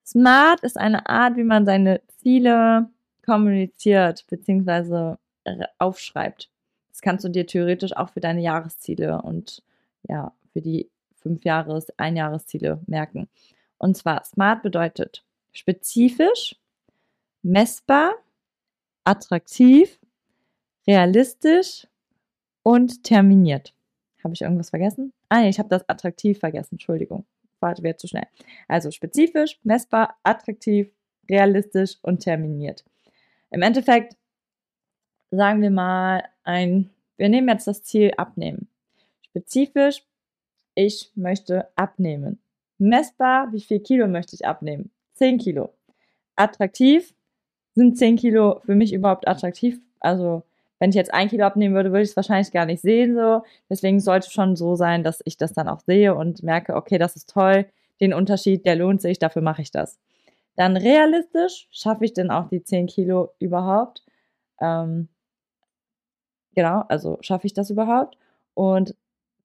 SMART 0.06 0.62
ist 0.62 0.78
eine 0.78 1.08
Art, 1.08 1.38
wie 1.38 1.44
man 1.44 1.66
seine 1.66 2.02
Ziele 2.18 2.90
kommuniziert 3.26 4.26
bzw. 4.30 5.16
aufschreibt. 5.78 6.50
Das 6.90 7.02
kannst 7.02 7.24
du 7.24 7.30
dir 7.30 7.46
theoretisch 7.46 7.96
auch 7.96 8.10
für 8.10 8.20
deine 8.20 8.42
Jahresziele 8.42 9.22
und 9.22 9.64
ja, 10.08 10.34
für 10.54 10.62
die 10.62 10.90
fünf 11.16 11.44
Jahres-, 11.46 11.98
Einjahresziele 11.98 12.82
merken. 12.88 13.30
Und 13.78 13.96
zwar 13.96 14.24
SMART 14.24 14.62
bedeutet 14.62 15.24
spezifisch, 15.52 16.56
messbar, 17.42 18.14
attraktiv, 19.04 20.00
realistisch 20.88 21.88
und 22.64 23.04
terminiert. 23.04 23.74
Habe 24.24 24.34
ich 24.34 24.42
irgendwas 24.42 24.70
vergessen? 24.70 25.14
Ah, 25.30 25.42
nee, 25.42 25.50
ich 25.50 25.60
habe 25.60 25.70
das 25.70 25.88
attraktiv 25.90 26.40
vergessen. 26.40 26.76
Entschuldigung. 26.76 27.26
Warte, 27.62 27.84
wäre 27.84 27.96
zu 27.96 28.08
schnell. 28.08 28.28
Also 28.68 28.92
spezifisch, 28.92 29.60
messbar, 29.64 30.18
attraktiv, 30.24 30.92
realistisch 31.30 31.98
und 32.02 32.20
terminiert. 32.20 32.84
Im 33.52 33.62
Endeffekt 33.62 34.18
sagen 35.30 35.62
wir 35.62 35.72
mal 35.72 36.24
ein, 36.44 36.90
wir 37.18 37.30
nehmen 37.30 37.48
jetzt 37.48 37.68
das 37.68 37.84
Ziel 37.84 38.12
abnehmen. 38.18 38.68
Spezifisch, 39.22 40.04
ich 40.76 41.12
möchte 41.16 41.70
abnehmen. 41.76 42.42
Messbar, 42.78 43.54
wie 43.54 43.62
viel 43.62 43.80
Kilo 43.80 44.08
möchte 44.08 44.36
ich 44.36 44.46
abnehmen? 44.46 44.92
10 45.16 45.38
Kilo. 45.38 45.74
Attraktiv, 46.36 47.14
sind 47.76 47.98
10 47.98 48.18
Kilo 48.18 48.62
für 48.66 48.76
mich 48.76 48.92
überhaupt 48.92 49.28
attraktiv? 49.28 49.80
Also, 50.00 50.44
wenn 50.82 50.90
ich 50.90 50.96
jetzt 50.96 51.14
ein 51.14 51.30
Kilo 51.30 51.46
abnehmen 51.46 51.76
würde, 51.76 51.92
würde 51.92 52.02
ich 52.02 52.10
es 52.10 52.16
wahrscheinlich 52.16 52.52
gar 52.52 52.66
nicht 52.66 52.82
sehen 52.82 53.16
so. 53.16 53.44
Deswegen 53.70 54.00
sollte 54.00 54.26
es 54.26 54.34
schon 54.34 54.56
so 54.56 54.76
sein, 54.76 55.04
dass 55.04 55.22
ich 55.26 55.38
das 55.38 55.54
dann 55.54 55.68
auch 55.68 55.80
sehe 55.82 56.16
und 56.16 56.42
merke, 56.42 56.76
okay, 56.76 56.98
das 56.98 57.16
ist 57.16 57.30
toll, 57.30 57.68
den 58.00 58.16
Unterschied, 58.16 58.66
der 58.66 58.78
lohnt 58.78 59.00
sich, 59.00 59.20
dafür 59.20 59.44
mache 59.44 59.62
ich 59.62 59.70
das. 59.70 60.00
Dann 60.56 60.76
realistisch, 60.76 61.68
schaffe 61.70 62.06
ich 62.06 62.14
denn 62.14 62.32
auch 62.32 62.50
die 62.50 62.64
10 62.64 62.88
Kilo 62.88 63.30
überhaupt? 63.38 64.04
Ähm, 64.60 65.08
genau, 66.56 66.84
also 66.90 67.20
schaffe 67.22 67.46
ich 67.46 67.54
das 67.54 67.70
überhaupt? 67.70 68.18
Und 68.56 68.96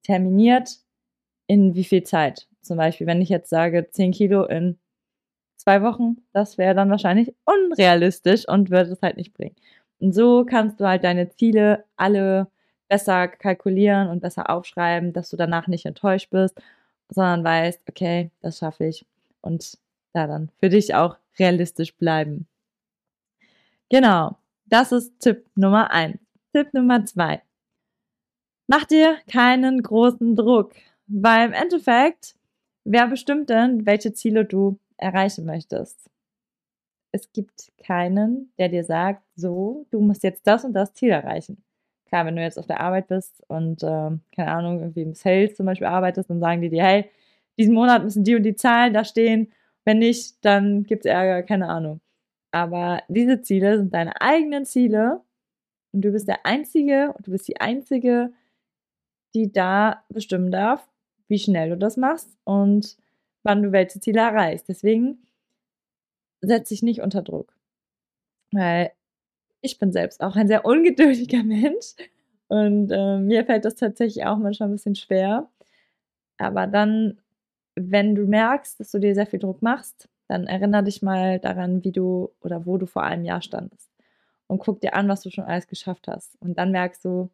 terminiert 0.01 0.79
in 1.45 1.75
wie 1.75 1.83
viel 1.83 2.01
Zeit? 2.01 2.47
Zum 2.63 2.77
Beispiel, 2.77 3.05
wenn 3.05 3.21
ich 3.21 3.29
jetzt 3.29 3.51
sage 3.51 3.87
10 3.91 4.11
Kilo 4.11 4.43
in 4.45 4.79
zwei 5.55 5.83
Wochen, 5.83 6.17
das 6.33 6.57
wäre 6.57 6.73
dann 6.73 6.89
wahrscheinlich 6.89 7.35
unrealistisch 7.45 8.47
und 8.47 8.71
würde 8.71 8.91
es 8.91 9.03
halt 9.03 9.17
nicht 9.17 9.35
bringen. 9.35 9.55
Und 9.99 10.13
so 10.13 10.45
kannst 10.45 10.79
du 10.79 10.87
halt 10.87 11.03
deine 11.03 11.29
Ziele 11.29 11.85
alle 11.95 12.47
besser 12.87 13.27
kalkulieren 13.27 14.09
und 14.09 14.21
besser 14.21 14.49
aufschreiben, 14.49 15.13
dass 15.13 15.29
du 15.29 15.37
danach 15.37 15.67
nicht 15.67 15.85
enttäuscht 15.85 16.29
bist, 16.29 16.59
sondern 17.09 17.43
weißt, 17.43 17.81
okay, 17.89 18.31
das 18.41 18.59
schaffe 18.59 18.85
ich 18.85 19.05
und 19.41 19.77
da 20.13 20.27
dann 20.27 20.51
für 20.59 20.69
dich 20.69 20.95
auch 20.95 21.17
realistisch 21.39 21.95
bleiben. 21.95 22.47
Genau, 23.89 24.37
das 24.65 24.91
ist 24.91 25.19
Tipp 25.19 25.45
Nummer 25.55 25.91
eins. 25.91 26.19
Tipp 26.53 26.73
Nummer 26.73 27.05
zwei. 27.05 27.41
Mach 28.67 28.83
dir 28.83 29.17
keinen 29.31 29.81
großen 29.81 30.35
Druck, 30.35 30.73
weil 31.07 31.47
im 31.47 31.53
Endeffekt, 31.53 32.35
wer 32.83 33.07
bestimmt 33.07 33.49
denn, 33.49 33.85
welche 33.85 34.13
Ziele 34.13 34.43
du 34.43 34.77
erreichen 34.97 35.45
möchtest? 35.45 36.09
Es 37.11 37.31
gibt 37.31 37.71
keinen, 37.77 38.51
der 38.57 38.69
dir 38.69 38.83
sagt, 38.83 39.23
so, 39.35 39.85
du 39.91 40.01
musst 40.01 40.23
jetzt 40.23 40.45
das 40.45 40.65
und 40.65 40.73
das 40.73 40.93
Ziel 40.93 41.09
erreichen. 41.09 41.63
Klar, 42.05 42.25
wenn 42.25 42.35
du 42.35 42.41
jetzt 42.41 42.59
auf 42.59 42.67
der 42.67 42.79
Arbeit 42.79 43.07
bist 43.07 43.43
und, 43.47 43.83
äh, 43.83 44.11
keine 44.35 44.51
Ahnung, 44.51 44.79
irgendwie 44.79 45.01
im 45.01 45.13
Sales 45.13 45.55
zum 45.55 45.65
Beispiel 45.65 45.87
arbeitest, 45.87 46.29
dann 46.29 46.39
sagen 46.39 46.61
die 46.61 46.69
dir, 46.69 46.83
hey, 46.83 47.09
diesen 47.57 47.73
Monat 47.73 48.03
müssen 48.03 48.23
die 48.23 48.35
und 48.35 48.43
die 48.43 48.55
Zahlen 48.55 48.93
da 48.93 49.03
stehen. 49.03 49.51
Wenn 49.85 49.99
nicht, 49.99 50.43
dann 50.45 50.83
gibt 50.83 51.05
es 51.05 51.11
Ärger, 51.11 51.43
keine 51.43 51.69
Ahnung. 51.69 52.01
Aber 52.51 53.01
diese 53.09 53.41
Ziele 53.41 53.77
sind 53.77 53.93
deine 53.93 54.21
eigenen 54.21 54.65
Ziele 54.65 55.21
und 55.91 56.01
du 56.03 56.11
bist 56.11 56.27
der 56.27 56.45
Einzige 56.45 57.13
und 57.17 57.27
du 57.27 57.31
bist 57.31 57.47
die 57.47 57.59
Einzige, 57.59 58.31
die 59.35 59.51
da 59.51 60.03
bestimmen 60.09 60.51
darf, 60.51 60.87
wie 61.27 61.39
schnell 61.39 61.69
du 61.69 61.77
das 61.77 61.97
machst 61.97 62.37
und 62.43 62.97
wann 63.43 63.63
du 63.63 63.71
welche 63.71 63.99
Ziele 63.99 64.21
erreichst. 64.21 64.69
Deswegen 64.69 65.26
setze 66.47 66.73
ich 66.73 66.83
nicht 66.83 67.01
unter 67.01 67.21
Druck. 67.21 67.53
Weil 68.51 68.91
ich 69.61 69.79
bin 69.79 69.91
selbst 69.91 70.21
auch 70.21 70.35
ein 70.35 70.47
sehr 70.47 70.65
ungeduldiger 70.65 71.43
Mensch 71.43 71.95
und 72.47 72.91
äh, 72.91 73.17
mir 73.19 73.45
fällt 73.45 73.65
das 73.65 73.75
tatsächlich 73.75 74.25
auch 74.25 74.37
manchmal 74.37 74.69
ein 74.69 74.73
bisschen 74.73 74.95
schwer. 74.95 75.49
Aber 76.37 76.67
dann, 76.67 77.19
wenn 77.75 78.15
du 78.15 78.25
merkst, 78.25 78.79
dass 78.79 78.91
du 78.91 78.99
dir 78.99 79.15
sehr 79.15 79.27
viel 79.27 79.39
Druck 79.39 79.61
machst, 79.61 80.09
dann 80.27 80.47
erinnere 80.47 80.83
dich 80.83 81.01
mal 81.01 81.39
daran, 81.39 81.83
wie 81.83 81.91
du 81.91 82.31
oder 82.41 82.65
wo 82.65 82.77
du 82.77 82.85
vor 82.85 83.03
einem 83.03 83.25
Jahr 83.25 83.41
standest. 83.41 83.89
Und 84.47 84.59
guck 84.59 84.81
dir 84.81 84.93
an, 84.93 85.09
was 85.09 85.21
du 85.21 85.29
schon 85.31 85.45
alles 85.45 85.67
geschafft 85.67 86.07
hast. 86.07 86.41
Und 86.41 86.57
dann 86.57 86.71
merkst 86.71 87.03
du, 87.05 87.29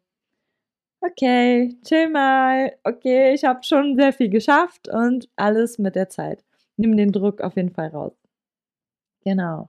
okay, 1.00 1.76
chill 1.84 2.08
mal, 2.08 2.72
okay, 2.84 3.34
ich 3.34 3.44
habe 3.44 3.62
schon 3.62 3.96
sehr 3.96 4.12
viel 4.12 4.30
geschafft 4.30 4.88
und 4.88 5.28
alles 5.36 5.78
mit 5.78 5.94
der 5.96 6.08
Zeit. 6.08 6.44
Nimm 6.76 6.96
den 6.96 7.12
Druck 7.12 7.40
auf 7.40 7.56
jeden 7.56 7.70
Fall 7.70 7.88
raus. 7.88 8.23
Genau. 9.24 9.68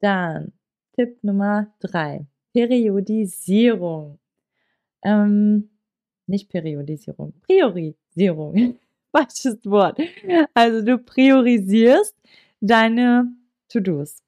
Dann 0.00 0.52
Tipp 0.96 1.22
Nummer 1.22 1.68
drei. 1.80 2.26
Periodisierung. 2.52 4.18
Ähm, 5.02 5.70
nicht 6.26 6.48
Periodisierung, 6.48 7.32
Priorisierung. 7.42 8.78
Falsches 9.12 9.64
Wort. 9.66 9.98
Also 10.54 10.84
du 10.84 10.98
priorisierst 10.98 12.14
deine 12.60 13.32
To-Dos. 13.68 14.22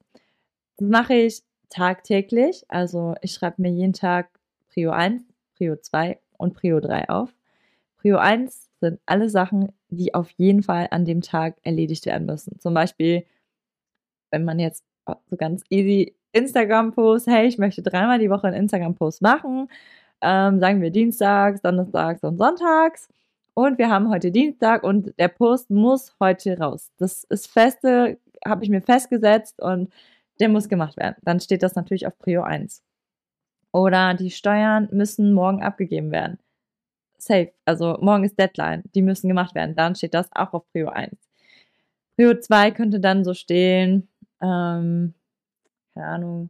Das 0.77 0.89
mache 0.89 1.13
ich 1.13 1.41
tagtäglich. 1.69 2.65
Also 2.67 3.15
ich 3.21 3.31
schreibe 3.33 3.61
mir 3.61 3.71
jeden 3.71 3.93
Tag 3.93 4.29
Prio 4.69 4.91
1, 4.91 5.23
Prio 5.55 5.77
2 5.77 6.19
und 6.37 6.53
Prio 6.53 6.79
3 6.81 7.09
auf. 7.09 7.33
Prio 7.97 8.17
1 8.17 8.69
sind 8.81 8.99
alle 9.05 9.29
Sachen, 9.29 9.71
die 9.89 10.13
auf 10.13 10.29
jeden 10.31 10.63
Fall 10.63 10.87
an 10.91 11.05
dem 11.05 11.21
Tag 11.21 11.55
erledigt 11.63 12.05
werden 12.05 12.25
müssen. 12.25 12.59
Zum 12.59 12.73
Beispiel, 12.73 13.25
wenn 14.33 14.43
man 14.43 14.59
jetzt 14.59 14.83
so 15.29 15.37
ganz 15.37 15.63
easy 15.69 16.15
Instagram-Post, 16.33 17.27
hey, 17.27 17.47
ich 17.47 17.59
möchte 17.59 17.83
dreimal 17.83 18.17
die 18.17 18.31
Woche 18.31 18.47
einen 18.47 18.57
Instagram-Post 18.57 19.21
machen, 19.21 19.69
ähm, 20.21 20.59
sagen 20.59 20.81
wir 20.81 20.89
Dienstags, 20.89 21.61
Donnerstags 21.61 22.23
und 22.23 22.37
Sonntags. 22.37 23.07
Und 23.53 23.77
wir 23.77 23.89
haben 23.89 24.09
heute 24.09 24.31
Dienstag 24.31 24.83
und 24.83 25.13
der 25.19 25.27
Post 25.27 25.69
muss 25.69 26.15
heute 26.19 26.57
raus. 26.57 26.91
Das 26.97 27.23
ist 27.25 27.47
feste, 27.47 28.17
habe 28.43 28.63
ich 28.63 28.69
mir 28.71 28.81
festgesetzt 28.81 29.61
und 29.61 29.93
der 30.39 30.49
muss 30.49 30.67
gemacht 30.67 30.97
werden. 30.97 31.17
Dann 31.21 31.39
steht 31.39 31.61
das 31.61 31.75
natürlich 31.75 32.07
auf 32.07 32.17
Prio 32.17 32.41
1. 32.41 32.81
Oder 33.71 34.15
die 34.15 34.31
Steuern 34.31 34.89
müssen 34.91 35.33
morgen 35.33 35.61
abgegeben 35.61 36.11
werden. 36.11 36.39
Safe. 37.19 37.51
Also 37.65 37.97
morgen 38.01 38.23
ist 38.23 38.39
Deadline. 38.39 38.83
Die 38.95 39.03
müssen 39.03 39.27
gemacht 39.27 39.53
werden. 39.53 39.75
Dann 39.75 39.93
steht 39.95 40.15
das 40.15 40.29
auch 40.33 40.53
auf 40.53 40.67
Prio 40.71 40.89
1. 40.89 41.15
Prio 42.15 42.39
2 42.39 42.71
könnte 42.71 42.99
dann 42.99 43.23
so 43.23 43.33
stehen, 43.33 44.07
ähm, 44.43 45.13
keine 45.93 46.07
Ahnung, 46.07 46.49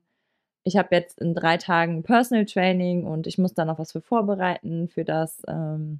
ich 0.63 0.77
habe 0.77 0.95
jetzt 0.95 1.19
in 1.19 1.33
drei 1.35 1.57
Tagen 1.57 2.03
Personal 2.03 2.45
Training 2.45 3.05
und 3.05 3.27
ich 3.27 3.37
muss 3.37 3.53
da 3.53 3.65
noch 3.65 3.79
was 3.79 3.91
für 3.93 4.01
vorbereiten 4.01 4.87
für 4.89 5.05
das 5.05 5.41
ähm, 5.47 5.99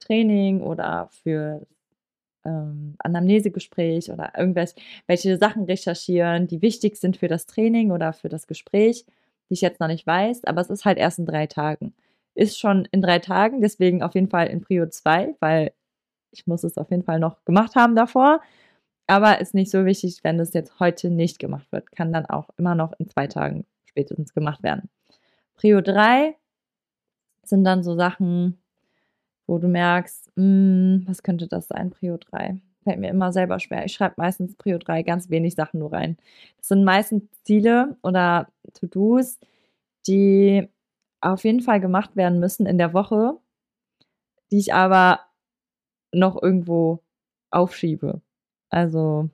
Training 0.00 0.62
oder 0.62 1.08
für 1.10 1.66
ähm, 2.44 2.94
Anamnesegespräch 2.98 4.10
oder 4.10 4.32
irgendwelche 4.36 5.38
Sachen 5.38 5.64
recherchieren, 5.64 6.46
die 6.46 6.62
wichtig 6.62 6.96
sind 6.96 7.16
für 7.16 7.28
das 7.28 7.46
Training 7.46 7.90
oder 7.90 8.12
für 8.12 8.28
das 8.28 8.46
Gespräch, 8.46 9.04
die 9.50 9.54
ich 9.54 9.60
jetzt 9.60 9.80
noch 9.80 9.88
nicht 9.88 10.06
weiß, 10.06 10.44
aber 10.44 10.60
es 10.60 10.70
ist 10.70 10.84
halt 10.84 10.98
erst 10.98 11.18
in 11.18 11.26
drei 11.26 11.46
Tagen. 11.46 11.94
Ist 12.34 12.58
schon 12.58 12.86
in 12.92 13.02
drei 13.02 13.18
Tagen, 13.18 13.60
deswegen 13.60 14.02
auf 14.02 14.14
jeden 14.14 14.28
Fall 14.28 14.46
in 14.48 14.60
Prio 14.60 14.86
2, 14.88 15.34
weil 15.40 15.72
ich 16.32 16.46
muss 16.46 16.64
es 16.64 16.78
auf 16.78 16.90
jeden 16.90 17.02
Fall 17.04 17.18
noch 17.20 17.44
gemacht 17.44 17.74
haben 17.76 17.96
davor. 17.96 18.40
Aber 19.08 19.40
ist 19.40 19.54
nicht 19.54 19.70
so 19.70 19.86
wichtig, 19.86 20.20
wenn 20.22 20.38
es 20.38 20.52
jetzt 20.52 20.78
heute 20.80 21.08
nicht 21.08 21.38
gemacht 21.38 21.66
wird. 21.72 21.90
Kann 21.92 22.12
dann 22.12 22.26
auch 22.26 22.50
immer 22.58 22.74
noch 22.74 22.92
in 22.98 23.08
zwei 23.08 23.26
Tagen 23.26 23.64
spätestens 23.86 24.34
gemacht 24.34 24.62
werden. 24.62 24.90
Prio 25.56 25.80
3 25.80 26.36
sind 27.42 27.64
dann 27.64 27.82
so 27.82 27.96
Sachen, 27.96 28.58
wo 29.46 29.58
du 29.58 29.66
merkst, 29.66 30.30
mh, 30.36 30.44
hm, 30.44 31.04
was 31.06 31.22
könnte 31.22 31.48
das 31.48 31.68
sein, 31.68 31.90
Prio 31.90 32.18
3? 32.18 32.60
Fällt 32.84 33.00
mir 33.00 33.08
immer 33.08 33.32
selber 33.32 33.58
schwer. 33.60 33.86
Ich 33.86 33.94
schreibe 33.94 34.14
meistens 34.18 34.56
Prio 34.56 34.76
3 34.78 35.02
ganz 35.02 35.30
wenig 35.30 35.54
Sachen 35.54 35.80
nur 35.80 35.92
rein. 35.92 36.18
Das 36.58 36.68
sind 36.68 36.84
meistens 36.84 37.22
Ziele 37.44 37.96
oder 38.02 38.48
To-Dos, 38.74 39.38
die 40.06 40.68
auf 41.22 41.44
jeden 41.44 41.62
Fall 41.62 41.80
gemacht 41.80 42.14
werden 42.14 42.40
müssen 42.40 42.66
in 42.66 42.76
der 42.76 42.92
Woche, 42.92 43.38
die 44.50 44.58
ich 44.58 44.74
aber 44.74 45.20
noch 46.12 46.40
irgendwo 46.42 47.02
aufschiebe. 47.50 48.20
Also, 48.70 49.30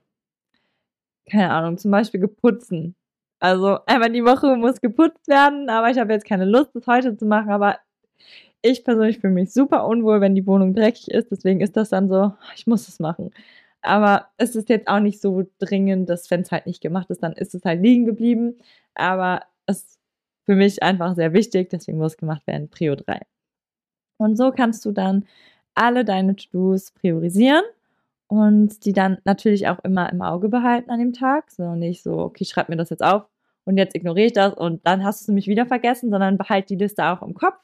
keine 1.31 1.51
Ahnung, 1.51 1.79
zum 1.79 1.91
Beispiel 1.91 2.21
geputzen. 2.21 2.95
Also 3.41 3.79
einmal 3.87 4.11
die 4.11 4.25
Woche 4.25 4.57
muss 4.57 4.81
geputzt 4.81 5.29
werden, 5.29 5.69
aber 5.69 5.91
ich 5.91 5.99
habe 5.99 6.13
jetzt 6.13 6.25
keine 6.27 6.45
Lust, 6.45 6.71
das 6.75 6.87
heute 6.87 7.17
zu 7.17 7.27
machen. 7.27 7.51
Aber 7.51 7.79
ich 8.63 8.85
persönlich 8.85 9.19
fühle 9.19 9.35
mich 9.35 9.53
super 9.53 9.87
unwohl, 9.87 10.21
wenn 10.21 10.35
die 10.35 10.47
Wohnung 10.47 10.75
dreckig 10.75 11.11
ist. 11.11 11.31
Deswegen 11.31 11.61
ist 11.61 11.77
das 11.77 11.91
dann 11.91 12.09
so, 12.09 12.33
ich 12.57 12.67
muss 12.67 12.89
es 12.89 13.01
machen. 13.01 13.31
Aber 13.83 14.29
es 14.39 14.57
ist 14.57 14.71
jetzt 14.71 14.89
auch 14.89 15.01
nicht 15.01 15.21
so 15.21 15.45
dringend, 15.59 16.09
dass 16.09 16.31
wenn 16.31 16.41
es 16.41 16.51
halt 16.53 16.67
nicht 16.67 16.81
gemacht 16.81 17.11
ist, 17.11 17.23
dann 17.23 17.35
ist 17.35 17.55
es 17.55 17.65
halt 17.65 17.83
liegen 17.83 18.07
geblieben. 18.07 18.57
Aber 18.95 19.43
es 19.67 19.83
ist 19.85 20.01
für 20.45 20.55
mich 20.57 20.83
einfach 20.83 21.15
sehr 21.15 21.35
wichtig, 21.35 21.71
deswegen 21.71 21.99
muss 21.99 22.17
gemacht 22.17 22.47
werden. 22.47 22.71
Prio 22.71 22.95
3. 22.95 23.21
Und 24.19 24.37
so 24.37 24.53
kannst 24.53 24.85
du 24.87 24.93
dann 24.93 25.27
alle 25.75 26.05
deine 26.05 26.37
To-Dos 26.37 26.93
priorisieren 26.93 27.65
und 28.29 28.85
die 28.85 28.93
dann 28.93 29.19
natürlich 29.25 29.69
auch 29.69 29.79
immer 29.85 30.11
im 30.13 30.23
Auge 30.23 30.49
behalten 30.49 30.91
an 30.91 30.99
dem 30.99 31.13
Tag. 31.13 31.51
So 31.51 31.75
nicht 31.75 32.03
so, 32.03 32.19
okay, 32.19 32.45
schreib 32.45 32.69
mir 32.69 32.77
das 32.77 32.91
jetzt 32.91 33.05
auf 33.05 33.27
und 33.65 33.77
jetzt 33.79 33.95
ignoriere 33.95 34.27
ich 34.27 34.33
das 34.33 34.55
und 34.55 34.87
dann 34.87 35.05
hast 35.05 35.21
du 35.21 35.25
es 35.25 35.29
nämlich 35.29 35.49
wieder 35.49 35.67
vergessen, 35.67 36.11
sondern 36.11 36.39
behalt 36.39 36.71
die 36.71 36.77
Liste 36.77 37.05
auch 37.07 37.23
im 37.23 37.35
Kopf, 37.35 37.59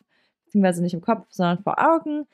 beziehungsweise 0.45 0.83
nicht 0.83 0.95
im 0.95 1.01
Kopf, 1.01 1.27
sondern 1.31 1.63
vor 1.63 1.79
Augen. 1.79 2.27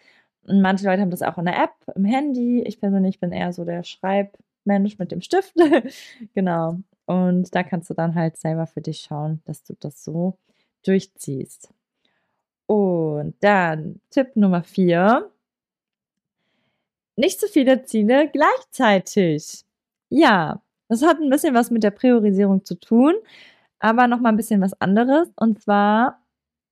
Und 0.42 0.62
manche 0.62 0.86
Leute 0.86 1.02
haben 1.02 1.10
das 1.10 1.22
auch 1.22 1.38
in 1.38 1.46
der 1.46 1.62
App, 1.62 1.74
im 1.94 2.04
Handy. 2.04 2.62
Ich 2.62 2.80
persönlich 2.80 3.18
bin 3.20 3.32
eher 3.32 3.52
so 3.52 3.64
der 3.64 3.82
Schreibmensch 3.82 4.98
mit 4.98 5.10
dem 5.10 5.20
Stift. 5.20 5.54
genau. 6.34 6.78
Und 7.06 7.54
da 7.54 7.62
kannst 7.62 7.90
du 7.90 7.94
dann 7.94 8.14
halt 8.14 8.36
selber 8.36 8.66
für 8.66 8.80
dich 8.80 9.00
schauen, 9.00 9.40
dass 9.44 9.64
du 9.64 9.74
das 9.78 10.04
so 10.04 10.38
durchziehst. 10.84 11.70
Und 12.66 13.34
dann 13.40 14.00
Tipp 14.10 14.36
Nummer 14.36 14.62
vier 14.62 15.30
nicht 17.16 17.40
zu 17.40 17.48
viele 17.48 17.84
Ziele 17.84 18.30
gleichzeitig. 18.30 19.64
Ja, 20.10 20.62
das 20.88 21.02
hat 21.02 21.18
ein 21.20 21.30
bisschen 21.30 21.54
was 21.54 21.70
mit 21.70 21.82
der 21.82 21.90
Priorisierung 21.90 22.64
zu 22.64 22.76
tun, 22.78 23.14
aber 23.80 24.06
noch 24.08 24.20
mal 24.20 24.30
ein 24.30 24.36
bisschen 24.36 24.60
was 24.60 24.80
anderes. 24.80 25.28
Und 25.36 25.62
zwar 25.62 26.22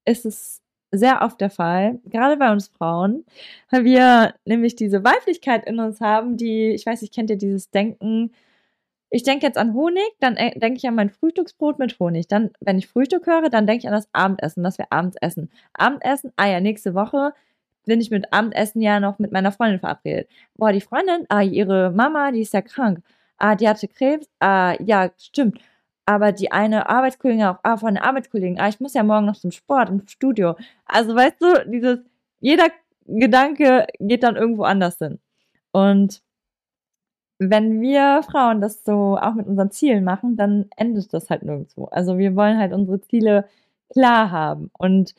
ist 0.06 0.26
es 0.26 0.62
sehr 0.92 1.22
oft 1.22 1.40
der 1.40 1.50
Fall, 1.50 2.00
gerade 2.04 2.36
bei 2.36 2.52
uns 2.52 2.68
Frauen, 2.68 3.24
weil 3.70 3.84
wir 3.84 4.34
nämlich 4.44 4.76
diese 4.76 5.04
Weiblichkeit 5.04 5.66
in 5.66 5.80
uns 5.80 6.00
haben, 6.00 6.36
die, 6.36 6.68
ich 6.70 6.86
weiß 6.86 7.02
nicht, 7.02 7.14
kennt 7.14 7.30
ihr 7.30 7.36
dieses 7.36 7.70
Denken, 7.70 8.32
ich 9.10 9.22
denke 9.22 9.46
jetzt 9.46 9.58
an 9.58 9.74
Honig, 9.74 10.02
dann 10.20 10.36
äh, 10.36 10.58
denke 10.58 10.78
ich 10.78 10.88
an 10.88 10.96
mein 10.96 11.10
Frühstücksbrot 11.10 11.78
mit 11.78 11.98
Honig. 12.00 12.26
Dann, 12.26 12.50
wenn 12.60 12.78
ich 12.78 12.88
Frühstück 12.88 13.26
höre, 13.26 13.48
dann 13.48 13.66
denke 13.66 13.82
ich 13.82 13.86
an 13.86 13.94
das 13.94 14.08
Abendessen, 14.12 14.64
dass 14.64 14.78
wir 14.78 14.86
abends 14.90 15.16
essen. 15.20 15.50
Abendessen, 15.72 16.32
ah 16.36 16.48
ja, 16.48 16.60
nächste 16.60 16.94
Woche 16.94 17.32
bin 17.84 18.00
ich 18.00 18.10
mit 18.10 18.32
Abendessen 18.32 18.80
ja 18.80 19.00
noch 19.00 19.18
mit 19.18 19.32
meiner 19.32 19.52
Freundin 19.52 19.80
verabredet. 19.80 20.28
Boah, 20.56 20.72
die 20.72 20.80
Freundin, 20.80 21.26
ah, 21.28 21.42
ihre 21.42 21.90
Mama, 21.90 22.32
die 22.32 22.40
ist 22.40 22.54
ja 22.54 22.62
krank. 22.62 23.02
Ah, 23.38 23.54
die 23.54 23.68
hatte 23.68 23.88
Krebs. 23.88 24.28
Ah, 24.40 24.74
ja, 24.82 25.10
stimmt. 25.18 25.58
Aber 26.06 26.32
die 26.32 26.52
eine 26.52 26.88
Arbeitskollegin 26.88 27.44
auch, 27.44 27.58
ah, 27.62 27.76
von 27.76 27.94
der 27.94 28.04
Arbeitskollegin, 28.04 28.60
ah, 28.60 28.68
ich 28.68 28.80
muss 28.80 28.94
ja 28.94 29.02
morgen 29.02 29.26
noch 29.26 29.36
zum 29.36 29.50
Sport 29.50 29.88
im 29.90 30.06
Studio. 30.06 30.56
Also, 30.86 31.14
weißt 31.14 31.40
du, 31.40 31.70
dieses, 31.70 32.00
jeder 32.40 32.68
Gedanke 33.06 33.86
geht 34.00 34.22
dann 34.22 34.36
irgendwo 34.36 34.64
anders 34.64 34.98
hin. 34.98 35.20
Und 35.72 36.22
wenn 37.38 37.80
wir 37.80 38.22
Frauen 38.22 38.60
das 38.60 38.84
so 38.84 39.18
auch 39.20 39.34
mit 39.34 39.46
unseren 39.46 39.70
Zielen 39.70 40.04
machen, 40.04 40.36
dann 40.36 40.66
endet 40.76 41.12
das 41.12 41.30
halt 41.30 41.42
nirgendwo. 41.42 41.86
Also 41.86 42.18
wir 42.18 42.36
wollen 42.36 42.58
halt 42.58 42.72
unsere 42.72 43.00
Ziele 43.00 43.48
klar 43.90 44.30
haben. 44.30 44.70
Und 44.78 45.14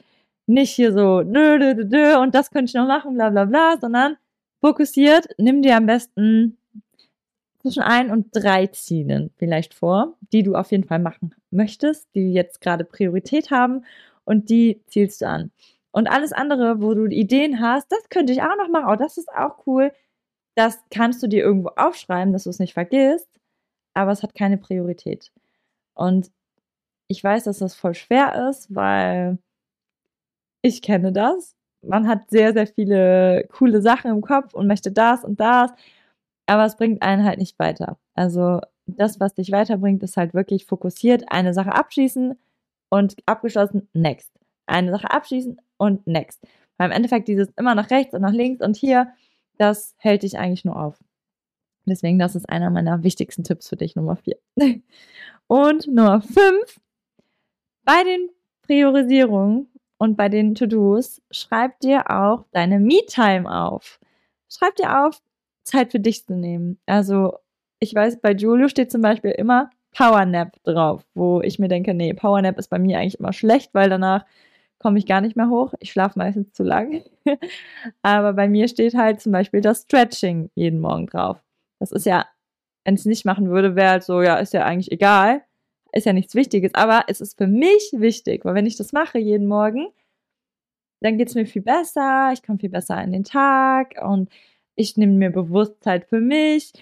nicht 0.47 0.71
hier 0.71 0.93
so, 0.93 1.23
dö, 1.23 1.59
dö, 1.59 1.75
dö, 1.75 1.85
dö, 1.85 2.19
und 2.19 2.35
das 2.35 2.51
könnte 2.51 2.69
ich 2.69 2.75
noch 2.75 2.87
machen, 2.87 3.15
bla 3.15 3.29
bla 3.29 3.45
bla, 3.45 3.77
sondern 3.79 4.17
fokussiert, 4.61 5.27
nimm 5.37 5.61
dir 5.61 5.77
am 5.77 5.85
besten 5.85 6.57
zwischen 7.61 7.81
ein 7.81 8.11
und 8.11 8.27
drei 8.31 8.67
Zielen 8.67 9.31
vielleicht 9.37 9.73
vor, 9.73 10.13
die 10.31 10.43
du 10.43 10.55
auf 10.55 10.71
jeden 10.71 10.83
Fall 10.83 10.99
machen 10.99 11.33
möchtest, 11.49 12.07
die 12.13 12.31
jetzt 12.31 12.61
gerade 12.61 12.83
Priorität 12.85 13.49
haben 13.49 13.85
und 14.23 14.49
die 14.49 14.81
zielst 14.87 15.21
du 15.21 15.27
an. 15.27 15.51
Und 15.91 16.07
alles 16.07 16.33
andere, 16.33 16.81
wo 16.81 16.93
du 16.93 17.05
Ideen 17.05 17.59
hast, 17.61 17.91
das 17.91 18.09
könnte 18.09 18.33
ich 18.33 18.41
auch 18.41 18.55
noch 18.57 18.69
machen, 18.69 18.87
oh, 18.91 18.95
das 18.95 19.17
ist 19.17 19.29
auch 19.29 19.65
cool, 19.65 19.91
das 20.55 20.79
kannst 20.91 21.23
du 21.23 21.27
dir 21.27 21.43
irgendwo 21.43 21.69
aufschreiben, 21.75 22.33
dass 22.33 22.43
du 22.43 22.49
es 22.49 22.59
nicht 22.59 22.73
vergisst, 22.73 23.29
aber 23.93 24.11
es 24.11 24.21
hat 24.21 24.35
keine 24.35 24.57
Priorität. 24.57 25.31
Und 25.95 26.31
ich 27.07 27.23
weiß, 27.23 27.45
dass 27.45 27.59
das 27.59 27.75
voll 27.75 27.93
schwer 27.93 28.49
ist, 28.49 28.73
weil 28.73 29.37
ich 30.65 30.81
kenne 30.81 31.11
das. 31.11 31.55
Man 31.83 32.07
hat 32.07 32.29
sehr, 32.31 32.53
sehr 32.53 32.65
viele 32.65 33.47
coole 33.51 33.81
Sachen 33.81 34.09
im 34.09 34.21
Kopf 34.21 34.55
und 34.55 34.65
möchte 34.65 34.91
das 34.91 35.23
und 35.23 35.39
das, 35.39 35.71
aber 36.47 36.65
es 36.65 36.75
bringt 36.75 37.03
einen 37.03 37.23
halt 37.23 37.37
nicht 37.37 37.59
weiter. 37.59 37.99
Also 38.15 38.61
das, 38.87 39.19
was 39.19 39.35
dich 39.35 39.51
weiterbringt, 39.51 40.01
ist 40.01 40.17
halt 40.17 40.33
wirklich 40.33 40.65
fokussiert, 40.65 41.25
eine 41.31 41.53
Sache 41.53 41.73
abschließen 41.73 42.35
und 42.89 43.15
abgeschlossen, 43.27 43.87
next. 43.93 44.31
Eine 44.65 44.91
Sache 44.91 45.11
abschließen 45.11 45.61
und 45.77 46.07
next. 46.07 46.41
Weil 46.77 46.87
im 46.87 46.95
Endeffekt 46.95 47.27
dieses 47.27 47.49
immer 47.57 47.75
nach 47.75 47.91
rechts 47.91 48.15
und 48.15 48.21
nach 48.21 48.33
links 48.33 48.63
und 48.65 48.75
hier, 48.75 49.13
das 49.57 49.95
hält 49.99 50.23
dich 50.23 50.39
eigentlich 50.39 50.65
nur 50.65 50.81
auf. 50.81 50.97
Deswegen, 51.85 52.17
das 52.17 52.35
ist 52.35 52.49
einer 52.49 52.71
meiner 52.71 53.03
wichtigsten 53.03 53.43
Tipps 53.43 53.69
für 53.69 53.75
dich, 53.75 53.95
Nummer 53.95 54.15
vier. 54.15 54.37
Und 55.47 55.85
Nummer 55.85 56.21
fünf, 56.21 56.79
bei 57.83 58.03
den 58.03 58.29
Priorisierungen 58.63 59.69
und 60.05 60.15
bei 60.15 60.29
den 60.29 60.53
To-Dos 60.53 61.19
schreib 61.31 61.79
dir 61.79 62.11
auch 62.11 62.45
deine 62.51 62.79
Me-Time 62.79 63.51
auf. 63.51 63.99
Schreib 64.47 64.75
dir 64.75 65.05
auf, 65.05 65.19
Zeit 65.63 65.91
für 65.91 65.99
dich 65.99 66.25
zu 66.25 66.35
nehmen. 66.35 66.77
Also, 66.85 67.39
ich 67.79 67.93
weiß, 67.93 68.21
bei 68.21 68.31
Julio 68.31 68.67
steht 68.67 68.91
zum 68.91 69.01
Beispiel 69.01 69.31
immer 69.31 69.71
Powernap 69.95 70.61
drauf, 70.63 71.03
wo 71.15 71.41
ich 71.41 71.57
mir 71.57 71.69
denke, 71.69 71.95
nee, 71.95 72.13
Powernap 72.13 72.59
ist 72.59 72.69
bei 72.69 72.77
mir 72.77 72.99
eigentlich 72.99 73.19
immer 73.19 73.33
schlecht, 73.33 73.73
weil 73.73 73.89
danach 73.89 74.25
komme 74.77 74.99
ich 74.99 75.07
gar 75.07 75.21
nicht 75.21 75.35
mehr 75.35 75.49
hoch. 75.49 75.73
Ich 75.79 75.91
schlafe 75.91 76.19
meistens 76.19 76.53
zu 76.53 76.63
lang. 76.63 77.01
Aber 78.03 78.33
bei 78.33 78.47
mir 78.47 78.67
steht 78.67 78.93
halt 78.93 79.21
zum 79.21 79.31
Beispiel 79.31 79.61
das 79.61 79.81
Stretching 79.83 80.51
jeden 80.53 80.79
Morgen 80.81 81.07
drauf. 81.07 81.41
Das 81.79 81.91
ist 81.91 82.05
ja, 82.05 82.27
wenn 82.83 82.93
ich 82.93 83.01
es 83.01 83.05
nicht 83.05 83.25
machen 83.25 83.49
würde, 83.49 83.75
wäre 83.75 83.89
halt 83.89 84.03
so, 84.03 84.21
ja, 84.21 84.35
ist 84.35 84.53
ja 84.53 84.65
eigentlich 84.65 84.91
egal 84.91 85.41
ist 85.95 86.05
ja 86.05 86.13
nichts 86.13 86.35
Wichtiges, 86.35 86.73
aber 86.73 87.05
es 87.07 87.21
ist 87.21 87.37
für 87.37 87.47
mich 87.47 87.91
wichtig, 87.93 88.45
weil 88.45 88.55
wenn 88.55 88.65
ich 88.65 88.75
das 88.75 88.93
mache 88.93 89.17
jeden 89.17 89.47
Morgen, 89.47 89.87
dann 91.01 91.17
geht 91.17 91.29
es 91.29 91.35
mir 91.35 91.45
viel 91.45 91.61
besser, 91.61 92.31
ich 92.33 92.43
komme 92.43 92.59
viel 92.59 92.69
besser 92.69 93.01
in 93.03 93.11
den 93.11 93.23
Tag 93.23 93.95
und 94.01 94.29
ich 94.75 94.97
nehme 94.97 95.13
mir 95.13 95.31
Bewusstheit 95.31 96.05
für 96.05 96.19
mich. 96.19 96.73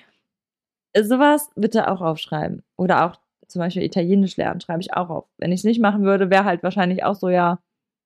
Sowas 0.96 1.50
bitte 1.56 1.90
auch 1.92 2.02
aufschreiben. 2.02 2.64
Oder 2.78 3.06
auch 3.06 3.20
zum 3.48 3.60
Beispiel 3.60 3.84
Italienisch 3.84 4.38
lernen, 4.38 4.62
schreibe 4.62 4.82
ich 4.82 4.94
auch 4.94 5.10
auf. 5.10 5.26
Wenn 5.38 5.52
ich 5.52 5.62
es 5.62 5.64
nicht 5.64 5.82
machen 5.82 6.04
würde, 6.04 6.30
wäre 6.30 6.46
halt 6.46 6.64
wahrscheinlich 6.64 7.04
auch 7.04 7.16
so, 7.16 7.30
ja, 7.30 7.60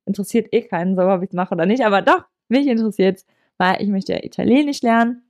interessiert 0.06 0.54
eh 0.54 0.62
keinen, 0.62 0.96
so 0.96 1.02
ob 1.04 1.24
ich 1.24 1.30
es 1.30 1.36
mache 1.36 1.54
oder 1.54 1.66
nicht. 1.66 1.86
Aber 1.86 2.02
doch, 2.02 2.26
mich 2.50 2.68
interessiert 2.68 3.24
weil 3.58 3.82
ich 3.82 3.90
möchte 3.90 4.14
ja 4.14 4.24
Italienisch 4.24 4.82
lernen. 4.82 5.24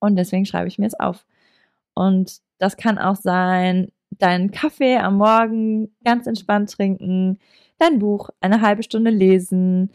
Und 0.00 0.16
deswegen 0.16 0.46
schreibe 0.46 0.68
ich 0.68 0.78
mir 0.78 0.86
es 0.86 0.98
auf. 0.98 1.26
Und 1.94 2.40
das 2.58 2.76
kann 2.76 2.98
auch 2.98 3.16
sein, 3.16 3.90
deinen 4.10 4.50
Kaffee 4.50 4.96
am 4.96 5.16
Morgen 5.18 5.94
ganz 6.04 6.26
entspannt 6.26 6.72
trinken, 6.72 7.38
dein 7.78 7.98
Buch 7.98 8.30
eine 8.40 8.60
halbe 8.60 8.82
Stunde 8.82 9.10
lesen, 9.10 9.90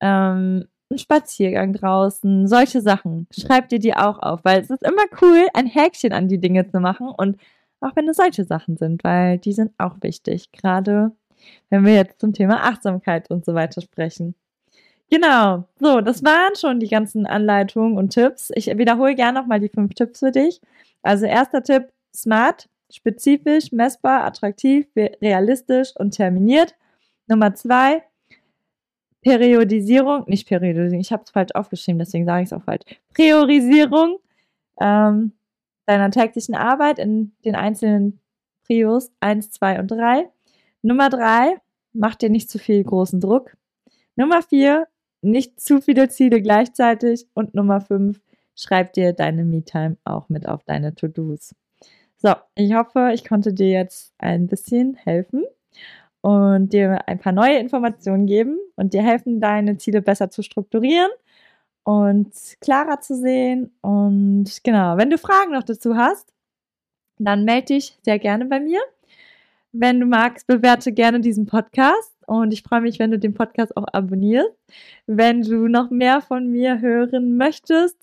ähm, 0.00 0.66
einen 0.90 0.98
Spaziergang 0.98 1.72
draußen, 1.72 2.46
solche 2.48 2.80
Sachen. 2.80 3.26
Schreib 3.32 3.68
dir 3.68 3.78
die 3.78 3.96
auch 3.96 4.18
auf, 4.18 4.44
weil 4.44 4.60
es 4.60 4.70
ist 4.70 4.82
immer 4.82 5.04
cool, 5.22 5.46
ein 5.54 5.66
Häkchen 5.66 6.12
an 6.12 6.28
die 6.28 6.38
Dinge 6.38 6.68
zu 6.68 6.80
machen 6.80 7.08
und 7.08 7.38
auch 7.80 7.96
wenn 7.96 8.08
es 8.08 8.16
solche 8.16 8.44
Sachen 8.44 8.76
sind, 8.76 9.02
weil 9.04 9.38
die 9.38 9.52
sind 9.52 9.72
auch 9.78 9.96
wichtig, 10.02 10.52
gerade 10.52 11.12
wenn 11.70 11.84
wir 11.84 11.94
jetzt 11.94 12.20
zum 12.20 12.32
Thema 12.32 12.62
Achtsamkeit 12.64 13.30
und 13.30 13.44
so 13.44 13.54
weiter 13.54 13.80
sprechen. 13.80 14.34
Genau. 15.10 15.64
So, 15.78 16.00
das 16.00 16.24
waren 16.24 16.56
schon 16.56 16.80
die 16.80 16.88
ganzen 16.88 17.26
Anleitungen 17.26 17.98
und 17.98 18.10
Tipps. 18.10 18.50
Ich 18.54 18.66
wiederhole 18.78 19.14
gerne 19.14 19.38
nochmal 19.38 19.60
die 19.60 19.68
fünf 19.68 19.94
Tipps 19.94 20.20
für 20.20 20.30
dich. 20.30 20.60
Also 21.02 21.26
erster 21.26 21.62
Tipp, 21.62 21.88
smart, 22.14 22.68
spezifisch, 22.92 23.72
messbar, 23.72 24.24
attraktiv, 24.24 24.86
realistisch 24.96 25.92
und 25.96 26.12
terminiert. 26.12 26.74
Nummer 27.26 27.54
zwei, 27.54 28.02
Periodisierung, 29.22 30.24
nicht 30.26 30.48
Periodisierung, 30.48 31.00
ich 31.00 31.12
habe 31.12 31.22
es 31.24 31.30
falsch 31.30 31.54
aufgeschrieben, 31.54 31.98
deswegen 31.98 32.26
sage 32.26 32.42
ich 32.42 32.48
es 32.48 32.52
auch 32.52 32.64
falsch. 32.64 32.82
Priorisierung 33.14 34.18
ähm, 34.80 35.32
deiner 35.86 36.10
täglichen 36.10 36.54
Arbeit 36.54 36.98
in 36.98 37.32
den 37.44 37.54
einzelnen 37.54 38.18
Prios 38.64 39.10
1, 39.20 39.50
2 39.52 39.80
und 39.80 39.90
3. 39.90 40.28
Nummer 40.82 41.08
3, 41.08 41.56
mach 41.92 42.14
dir 42.16 42.30
nicht 42.30 42.50
zu 42.50 42.58
viel 42.58 42.82
großen 42.82 43.20
Druck. 43.20 43.56
Nummer 44.16 44.42
4, 44.42 44.86
nicht 45.22 45.60
zu 45.60 45.80
viele 45.80 46.08
Ziele 46.08 46.42
gleichzeitig. 46.42 47.26
Und 47.34 47.54
Nummer 47.54 47.80
5, 47.80 48.20
schreib 48.56 48.92
dir 48.92 49.12
deine 49.12 49.44
Me-Time 49.44 49.96
auch 50.04 50.28
mit 50.28 50.48
auf 50.48 50.64
deine 50.64 50.94
To-Dos. 50.94 51.54
So, 52.22 52.34
ich 52.54 52.72
hoffe, 52.72 53.10
ich 53.14 53.24
konnte 53.24 53.52
dir 53.52 53.68
jetzt 53.68 54.14
ein 54.18 54.46
bisschen 54.46 54.94
helfen 54.94 55.44
und 56.20 56.72
dir 56.72 57.08
ein 57.08 57.18
paar 57.18 57.32
neue 57.32 57.58
Informationen 57.58 58.26
geben 58.26 58.60
und 58.76 58.94
dir 58.94 59.02
helfen, 59.02 59.40
deine 59.40 59.76
Ziele 59.78 60.02
besser 60.02 60.30
zu 60.30 60.42
strukturieren 60.42 61.10
und 61.82 62.30
klarer 62.60 63.00
zu 63.00 63.16
sehen. 63.16 63.72
Und 63.80 64.62
genau, 64.62 64.96
wenn 64.98 65.10
du 65.10 65.18
Fragen 65.18 65.50
noch 65.50 65.64
dazu 65.64 65.96
hast, 65.96 66.32
dann 67.18 67.44
melde 67.44 67.74
dich 67.74 67.98
sehr 68.02 68.20
gerne 68.20 68.44
bei 68.46 68.60
mir. 68.60 68.80
Wenn 69.72 69.98
du 69.98 70.06
magst, 70.06 70.46
bewerte 70.46 70.92
gerne 70.92 71.20
diesen 71.20 71.46
Podcast 71.46 72.14
und 72.26 72.52
ich 72.52 72.62
freue 72.62 72.82
mich, 72.82 73.00
wenn 73.00 73.10
du 73.10 73.18
den 73.18 73.34
Podcast 73.34 73.76
auch 73.76 73.86
abonnierst. 73.92 74.54
Wenn 75.06 75.42
du 75.42 75.66
noch 75.66 75.90
mehr 75.90 76.20
von 76.20 76.46
mir 76.52 76.80
hören 76.80 77.36
möchtest, 77.36 77.96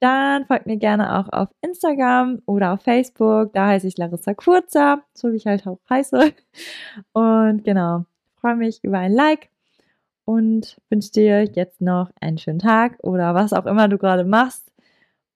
dann 0.00 0.46
folgt 0.46 0.66
mir 0.66 0.76
gerne 0.76 1.18
auch 1.18 1.28
auf 1.32 1.48
Instagram 1.62 2.42
oder 2.46 2.72
auf 2.72 2.82
Facebook. 2.82 3.52
Da 3.52 3.68
heiße 3.68 3.86
ich 3.86 3.96
Larissa 3.96 4.34
Kurzer, 4.34 5.02
so 5.14 5.32
wie 5.32 5.36
ich 5.36 5.46
halt 5.46 5.66
auch 5.66 5.78
heiße. 5.88 6.32
Und 7.12 7.64
genau, 7.64 8.04
freue 8.40 8.56
mich 8.56 8.84
über 8.84 8.98
ein 8.98 9.12
Like 9.12 9.48
und 10.24 10.76
wünsche 10.90 11.12
dir 11.12 11.44
jetzt 11.44 11.80
noch 11.80 12.10
einen 12.20 12.38
schönen 12.38 12.58
Tag 12.58 12.98
oder 13.02 13.34
was 13.34 13.52
auch 13.52 13.66
immer 13.66 13.88
du 13.88 13.96
gerade 13.96 14.24
machst. 14.24 14.72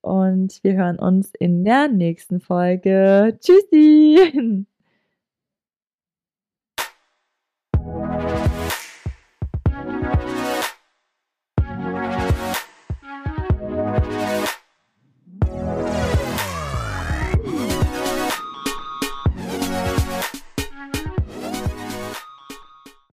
Und 0.02 0.58
wir 0.62 0.74
hören 0.74 0.98
uns 0.98 1.32
in 1.38 1.64
der 1.64 1.88
nächsten 1.88 2.40
Folge. 2.40 3.38
Tschüssi! 3.40 4.66